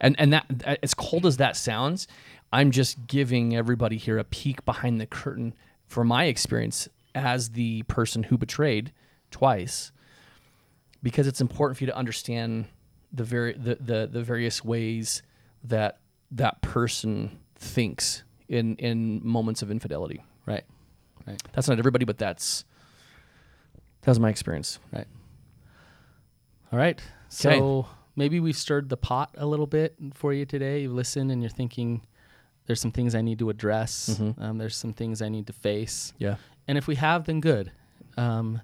And 0.00 0.16
and 0.18 0.32
that, 0.32 0.46
that 0.48 0.78
as 0.82 0.94
cold 0.94 1.26
as 1.26 1.36
that 1.36 1.56
sounds, 1.56 2.08
I'm 2.52 2.70
just 2.70 3.06
giving 3.06 3.54
everybody 3.54 3.96
here 3.96 4.18
a 4.18 4.24
peek 4.24 4.64
behind 4.64 5.00
the 5.00 5.06
curtain 5.06 5.54
for 5.86 6.04
my 6.04 6.24
experience 6.24 6.88
as 7.14 7.50
the 7.50 7.82
person 7.84 8.24
who 8.24 8.36
betrayed 8.38 8.92
twice, 9.30 9.92
because 11.02 11.26
it's 11.26 11.40
important 11.40 11.78
for 11.78 11.84
you 11.84 11.90
to 11.90 11.96
understand 11.96 12.66
the 13.12 13.24
very 13.24 13.52
the, 13.52 13.76
the, 13.76 14.08
the 14.10 14.22
various 14.22 14.64
ways 14.64 15.22
that 15.62 15.98
that 16.30 16.60
person 16.62 17.38
thinks 17.56 18.22
in 18.48 18.76
in 18.76 19.20
moments 19.26 19.62
of 19.62 19.70
infidelity. 19.70 20.22
Right. 20.46 20.64
Right. 21.26 21.40
That's 21.52 21.68
not 21.68 21.78
everybody, 21.78 22.04
but 22.04 22.18
that's 22.18 22.64
that 24.02 24.10
was 24.10 24.20
my 24.20 24.28
experience. 24.28 24.78
Right. 24.92 25.06
All 26.72 26.78
right. 26.78 27.00
So 27.28 27.86
maybe 28.16 28.40
we've 28.40 28.56
stirred 28.56 28.88
the 28.88 28.96
pot 28.96 29.30
a 29.38 29.46
little 29.46 29.66
bit 29.66 29.94
for 30.12 30.32
you 30.32 30.44
today. 30.44 30.82
You 30.82 30.92
listen 30.92 31.30
and 31.30 31.42
you're 31.42 31.50
thinking, 31.50 32.02
there's 32.66 32.80
some 32.80 32.92
things 32.92 33.14
I 33.14 33.22
need 33.22 33.38
to 33.38 33.48
address. 33.50 34.18
Mhm. 34.20 34.40
Um, 34.40 34.58
there's 34.58 34.76
some 34.76 34.92
things 34.92 35.22
I 35.22 35.28
need 35.28 35.46
to 35.46 35.52
face. 35.52 36.12
Yeah. 36.18 36.36
And 36.68 36.78
if 36.78 36.86
we 36.86 36.94
have, 36.96 37.24
then 37.24 37.40
good. 37.40 37.72
Um, 38.16 38.60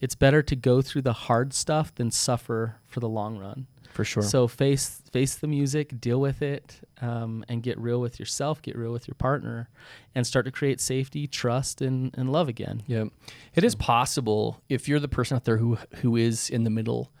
it's 0.00 0.14
better 0.14 0.42
to 0.42 0.56
go 0.56 0.82
through 0.82 1.02
the 1.02 1.12
hard 1.12 1.52
stuff 1.54 1.94
than 1.94 2.10
suffer 2.10 2.76
for 2.86 3.00
the 3.00 3.08
long 3.08 3.38
run. 3.38 3.66
For 3.92 4.04
sure. 4.04 4.24
So 4.24 4.48
face 4.48 5.00
face 5.12 5.36
the 5.36 5.46
music, 5.46 6.00
deal 6.00 6.20
with 6.20 6.42
it, 6.42 6.80
um, 7.00 7.44
and 7.48 7.62
get 7.62 7.78
real 7.78 8.00
with 8.00 8.18
yourself, 8.18 8.60
get 8.60 8.76
real 8.76 8.90
with 8.92 9.06
your 9.06 9.14
partner, 9.14 9.68
and 10.16 10.26
start 10.26 10.46
to 10.46 10.50
create 10.50 10.80
safety, 10.80 11.28
trust, 11.28 11.80
and, 11.80 12.12
and 12.18 12.32
love 12.32 12.48
again. 12.48 12.82
Yeah, 12.88 13.04
it 13.54 13.62
is 13.62 13.76
possible 13.76 14.60
if 14.68 14.88
you're 14.88 14.98
the 14.98 15.06
person 15.06 15.36
out 15.36 15.44
there 15.44 15.58
who 15.58 15.78
who 15.96 16.16
is 16.16 16.50
in 16.50 16.64
the 16.64 16.70
middle 16.70 17.12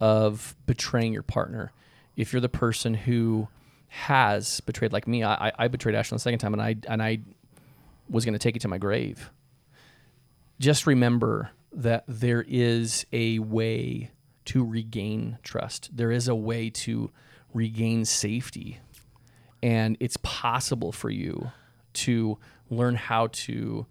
of 0.00 0.56
betraying 0.66 1.12
your 1.12 1.22
partner. 1.22 1.70
If 2.16 2.32
you're 2.32 2.40
the 2.40 2.48
person 2.48 2.94
who 2.94 3.48
has 3.88 4.60
betrayed, 4.60 4.90
like 4.92 5.06
me, 5.06 5.22
I, 5.22 5.48
I- 5.48 5.52
I 5.58 5.68
betrayed 5.68 5.94
Ashley 5.94 6.16
the 6.16 6.20
second 6.20 6.38
time, 6.38 6.54
and 6.54 6.62
I 6.62 6.76
and 6.88 7.02
I 7.02 7.18
was 8.08 8.24
going 8.24 8.32
to 8.32 8.38
take 8.38 8.56
it 8.56 8.60
to 8.62 8.68
my 8.68 8.78
grave. 8.78 9.30
Just 10.62 10.86
remember 10.86 11.50
that 11.72 12.04
there 12.06 12.44
is 12.46 13.04
a 13.12 13.40
way 13.40 14.12
to 14.44 14.64
regain 14.64 15.38
trust. 15.42 15.90
There 15.92 16.12
is 16.12 16.28
a 16.28 16.36
way 16.36 16.70
to 16.70 17.10
regain 17.52 18.04
safety, 18.04 18.78
and 19.60 19.96
it's 19.98 20.16
possible 20.22 20.92
for 20.92 21.10
you 21.10 21.50
to 21.94 22.38
learn 22.70 22.94
how 22.94 23.26
to 23.32 23.86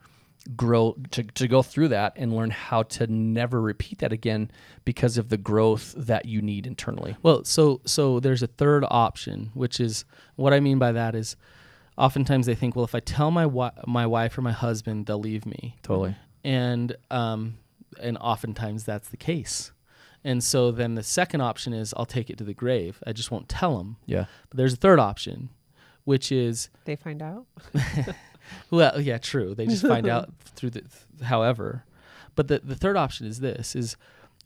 grow 0.56 0.96
to, 1.12 1.24
to 1.24 1.46
go 1.50 1.62
through 1.62 1.90
that 1.90 2.14
and 2.16 2.34
learn 2.34 2.52
how 2.52 2.84
to 2.84 3.06
never 3.06 3.60
repeat 3.60 4.00
that 4.00 4.14
again 4.14 4.50
because 4.86 5.18
of 5.18 5.28
the 5.28 5.38
growth 5.38 5.94
that 5.98 6.24
you 6.24 6.42
need 6.42 6.66
internally. 6.66 7.18
Well, 7.22 7.44
so 7.44 7.82
so 7.86 8.22
there's 8.22 8.44
a 8.44 8.48
third 8.48 8.86
option, 8.90 9.52
which 9.54 9.82
is 9.82 10.06
what 10.38 10.54
I 10.54 10.62
mean 10.62 10.80
by 10.80 10.94
that 10.94 11.16
is 11.16 11.36
oftentimes 11.98 12.46
they 12.46 12.56
think, 12.56 12.78
well, 12.78 12.86
if 12.86 12.96
I 12.96 13.02
tell 13.02 13.30
my 13.30 13.44
wi- 13.44 13.74
my 13.86 14.08
wife 14.08 14.38
or 14.38 14.42
my 14.42 14.54
husband, 14.54 15.08
they'll 15.08 15.20
leave 15.20 15.46
me, 15.46 15.76
totally 15.84 16.16
and 16.44 16.96
um, 17.10 17.58
and 18.02 18.18
oftentimes 18.18 18.84
that's 18.84 19.10
the 19.10 19.18
case. 19.18 19.72
And 20.24 20.44
so 20.44 20.72
then 20.72 20.94
the 20.96 21.04
second 21.04 21.42
option 21.42 21.74
is 21.74 21.94
I'll 21.98 22.06
take 22.06 22.30
it 22.30 22.38
to 22.38 22.44
the 22.44 22.54
grave. 22.54 23.02
I 23.08 23.12
just 23.12 23.32
won't 23.32 23.50
tell 23.50 23.78
them. 23.78 23.98
yeah 24.06 24.26
But 24.50 24.58
there's 24.58 24.74
a 24.74 24.78
third 24.78 25.00
option, 25.00 25.50
which 26.04 26.32
is 26.32 26.70
They 26.86 26.96
find 26.96 27.22
out. 27.24 27.48
well, 28.70 29.02
yeah, 29.02 29.18
true. 29.18 29.56
They 29.56 29.66
just 29.66 29.86
find 29.86 30.08
out 30.08 30.30
through 30.56 30.72
the 30.72 30.84
however. 31.24 31.86
But 32.36 32.48
the 32.48 32.60
the 32.64 32.76
third 32.76 32.98
option 32.98 33.26
is 33.28 33.40
this 33.40 33.76
is 33.76 33.98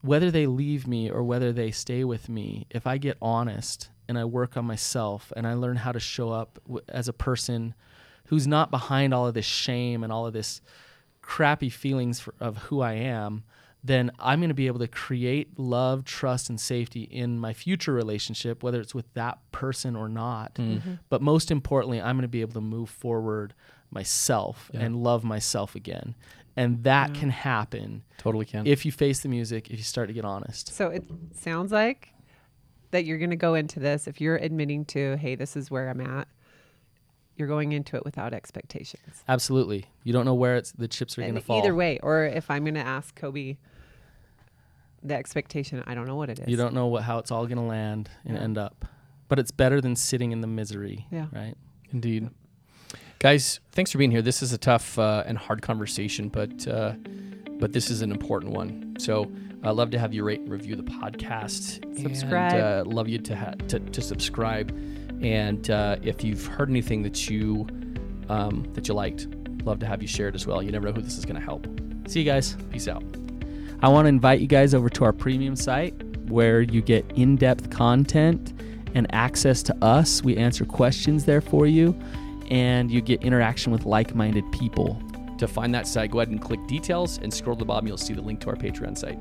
whether 0.01 0.29
they 0.31 0.45
leave 0.47 0.88
me 0.88 1.10
or 1.10 1.23
whether 1.23 1.51
they 1.51 1.71
stay 1.71 2.03
with 2.03 2.29
me, 2.29 2.67
if 2.69 2.86
I 2.86 2.97
get 2.97 3.17
honest 3.21 3.89
and 4.08 4.17
I 4.19 4.25
work 4.25 4.55
on 4.55 4.63
myself 4.65 5.34
and 5.36 5.47
I 5.47 5.53
learn 5.55 5.77
how 5.77 5.91
to 5.91 5.99
show 5.99 6.29
up 6.29 6.60
w- 6.67 6.86
as 6.89 7.08
a 7.08 7.13
person 7.13 7.73
who's 8.27 8.45
not 8.45 8.69
behind 8.69 9.13
all 9.13 9.25
of 9.27 9.34
this 9.34 9.45
shame 9.45 10.03
and 10.03 10.13
all 10.13 10.27
of 10.27 10.34
this 10.34 10.62
crappy 11.26 11.70
feelings 11.70 12.20
for, 12.20 12.34
of 12.40 12.58
who 12.58 12.82
I 12.82 12.94
am, 12.94 13.44
then 13.84 14.12
I'm 14.20 14.40
going 14.40 14.50
to 14.50 14.56
be 14.56 14.68
able 14.68 14.80
to 14.80 14.88
create 14.88 15.60
love, 15.60 16.06
trust, 16.06 16.50
and 16.50 16.60
safety 16.60 17.04
in 17.04 17.40
my 17.40 17.54
future 17.54 17.94
relationship, 17.94 18.64
whether 18.64 18.80
it's 18.80 18.96
with 18.96 19.12
that 19.14 19.40
person 19.52 19.96
or 19.96 20.08
not. 20.10 20.56
Mm-hmm. 20.56 20.74
Mm-hmm. 20.78 20.94
But 21.10 21.22
most 21.22 21.52
importantly, 21.52 22.02
I'm 22.02 22.16
going 22.16 22.24
to 22.24 22.28
be 22.28 22.42
able 22.42 22.54
to 22.54 22.62
move 22.62 22.90
forward 22.90 23.54
myself 23.92 24.72
Yeah. 24.74 24.82
and 24.82 25.04
love 25.04 25.24
myself 25.24 25.76
again. 25.76 26.16
And 26.58 26.84
that 26.84 27.14
can 27.14 27.30
happen 27.32 28.04
totally 28.18 28.46
can 28.46 28.66
if 28.66 28.86
you 28.86 28.92
face 28.92 29.20
the 29.20 29.28
music, 29.28 29.70
if 29.70 29.78
you 29.78 29.84
start 29.84 30.08
to 30.08 30.14
get 30.14 30.24
honest. 30.24 30.74
So 30.74 30.88
it 30.88 31.04
sounds 31.34 31.72
like 31.72 32.14
that 32.92 33.04
you're 33.04 33.18
going 33.18 33.32
to 33.32 33.36
go 33.36 33.56
into 33.56 33.80
this 33.82 34.08
if 34.08 34.22
you're 34.22 34.38
admitting 34.38 34.86
to, 34.86 35.18
hey, 35.18 35.36
this 35.36 35.58
is 35.58 35.70
where 35.70 35.90
I'm 35.90 36.00
at. 36.00 36.28
You're 37.38 37.48
going 37.48 37.74
into 37.74 37.95
it 37.98 38.06
without 38.06 38.34
expectations. 38.34 39.24
Absolutely. 39.28 39.86
You 40.04 40.13
don't 40.13 40.26
know 40.26 40.34
where 40.36 40.56
it's 40.56 40.71
the 40.71 40.88
chips 40.88 41.17
are 41.17 41.21
going 41.21 41.36
to 41.36 41.41
fall. 41.41 41.60
either 41.60 41.76
way, 41.76 42.00
or 42.02 42.24
if 42.26 42.50
I'm 42.50 42.63
going 42.63 42.76
to 42.76 42.80
ask 42.80 43.19
Coby 43.19 43.58
the 45.04 45.15
expectation, 45.15 45.84
I 45.86 45.93
don't 45.95 46.08
know 46.08 46.15
what 46.15 46.30
it 46.30 46.39
is. 46.39 46.48
You 46.48 46.58
don't 46.58 46.74
know 46.74 46.88
what 46.88 47.04
how 47.04 47.19
it's 47.19 47.32
all 47.32 47.45
going 47.45 47.58
to 47.58 47.63
land 47.63 48.10
and 48.26 48.38
Yeah. 48.38 48.43
end 48.43 48.58
up. 48.58 48.86
But 49.28 49.39
it's 49.39 49.52
better 49.52 49.82
than 49.82 49.95
sitting 49.95 50.32
in 50.32 50.41
the 50.41 50.48
misery, 50.48 51.08
Yeah. 51.12 51.28
right? 51.32 51.56
indeed 51.91 52.30
guys 53.19 53.60
thanks 53.71 53.91
for 53.91 54.00
being 54.00 54.12
here 54.12 54.21
this 54.21 54.41
is 54.43 54.52
a 54.52 54.58
tough 54.58 55.00
uh, 55.00 55.24
and 55.26 55.38
hard 55.38 55.62
conversation 55.62 56.28
but 56.30 56.67
uh, 56.67 56.93
but 57.60 57.71
this 57.71 57.89
is 57.89 58.02
an 58.02 58.12
important 58.12 58.52
one 58.52 58.95
so 58.98 59.32
i 59.63 59.69
love 59.69 59.91
to 59.91 60.00
have 60.00 60.13
you 60.13 60.24
rate 60.24 60.39
and 60.41 60.50
review 60.50 60.76
the 60.76 60.84
podcast 60.84 61.80
Subscribe. 62.02 62.54
and, 62.54 62.62
uh, 62.62 62.84
love 62.86 63.08
you 63.08 63.19
to, 63.19 63.36
ha- 63.36 63.54
to 63.69 63.80
to 63.80 64.02
subscribe 64.02 64.76
and 65.26 65.72
uh, 65.72 65.96
if 66.04 66.24
you've 66.24 66.46
heard 66.46 66.70
anything 66.70 67.02
that 67.02 67.30
you 67.30 67.68
um, 68.30 68.66
that 68.74 68.88
you 68.88 68.94
liked 68.94 69.28
love 69.64 69.80
to 69.80 69.86
have 69.86 70.02
you 70.02 70.08
share 70.08 70.28
it 70.28 70.36
as 70.36 70.46
well 70.46 70.62
you 70.62 70.72
never 70.72 70.86
know 70.86 70.94
who 70.94 71.02
this 71.02 71.18
is 71.18 71.26
going 71.26 71.36
to 71.36 71.42
help 71.42 71.68
See 72.08 72.20
you 72.20 72.26
guys. 72.26 72.56
peace 72.70 72.88
out 72.88 73.04
I 73.82 73.90
want 73.90 74.06
to 74.06 74.10
invite 74.10 74.40
you 74.40 74.48
guys 74.48 74.74
over 74.74 74.90
to 74.90 75.04
our 75.04 75.14
premium 75.14 75.56
site 75.56 75.94
where 76.30 76.62
you 76.62 76.82
get 76.82 77.06
in 77.16 77.36
depth 77.36 77.70
content 77.70 78.54
and 78.96 79.14
access 79.14 79.62
to 79.64 79.76
us. 79.84 80.24
We 80.24 80.38
answer 80.38 80.66
questions 80.66 81.26
there 81.26 81.42
for 81.42 81.68
you, 81.68 81.96
and 82.50 82.90
you 82.90 83.02
get 83.02 83.22
interaction 83.24 83.72
with 83.72 83.86
like 83.86 84.16
minded 84.16 84.50
people. 84.52 85.02
to 85.38 85.48
find 85.48 85.76
that 85.76 85.86
site 85.86 86.12
go 86.12 86.20
ahead 86.20 86.30
and 86.30 86.42
click 86.42 86.66
details 86.66 87.20
and 87.22 87.34
scroll 87.34 87.58
to 87.58 87.60
the 87.60 87.66
bottom 87.66 87.86
you'll 87.86 87.98
see 87.98 88.14
the 88.14 88.22
link 88.22 88.40
to 88.40 88.48
our 88.48 88.56
patreon 88.56 88.98
site 88.98 89.20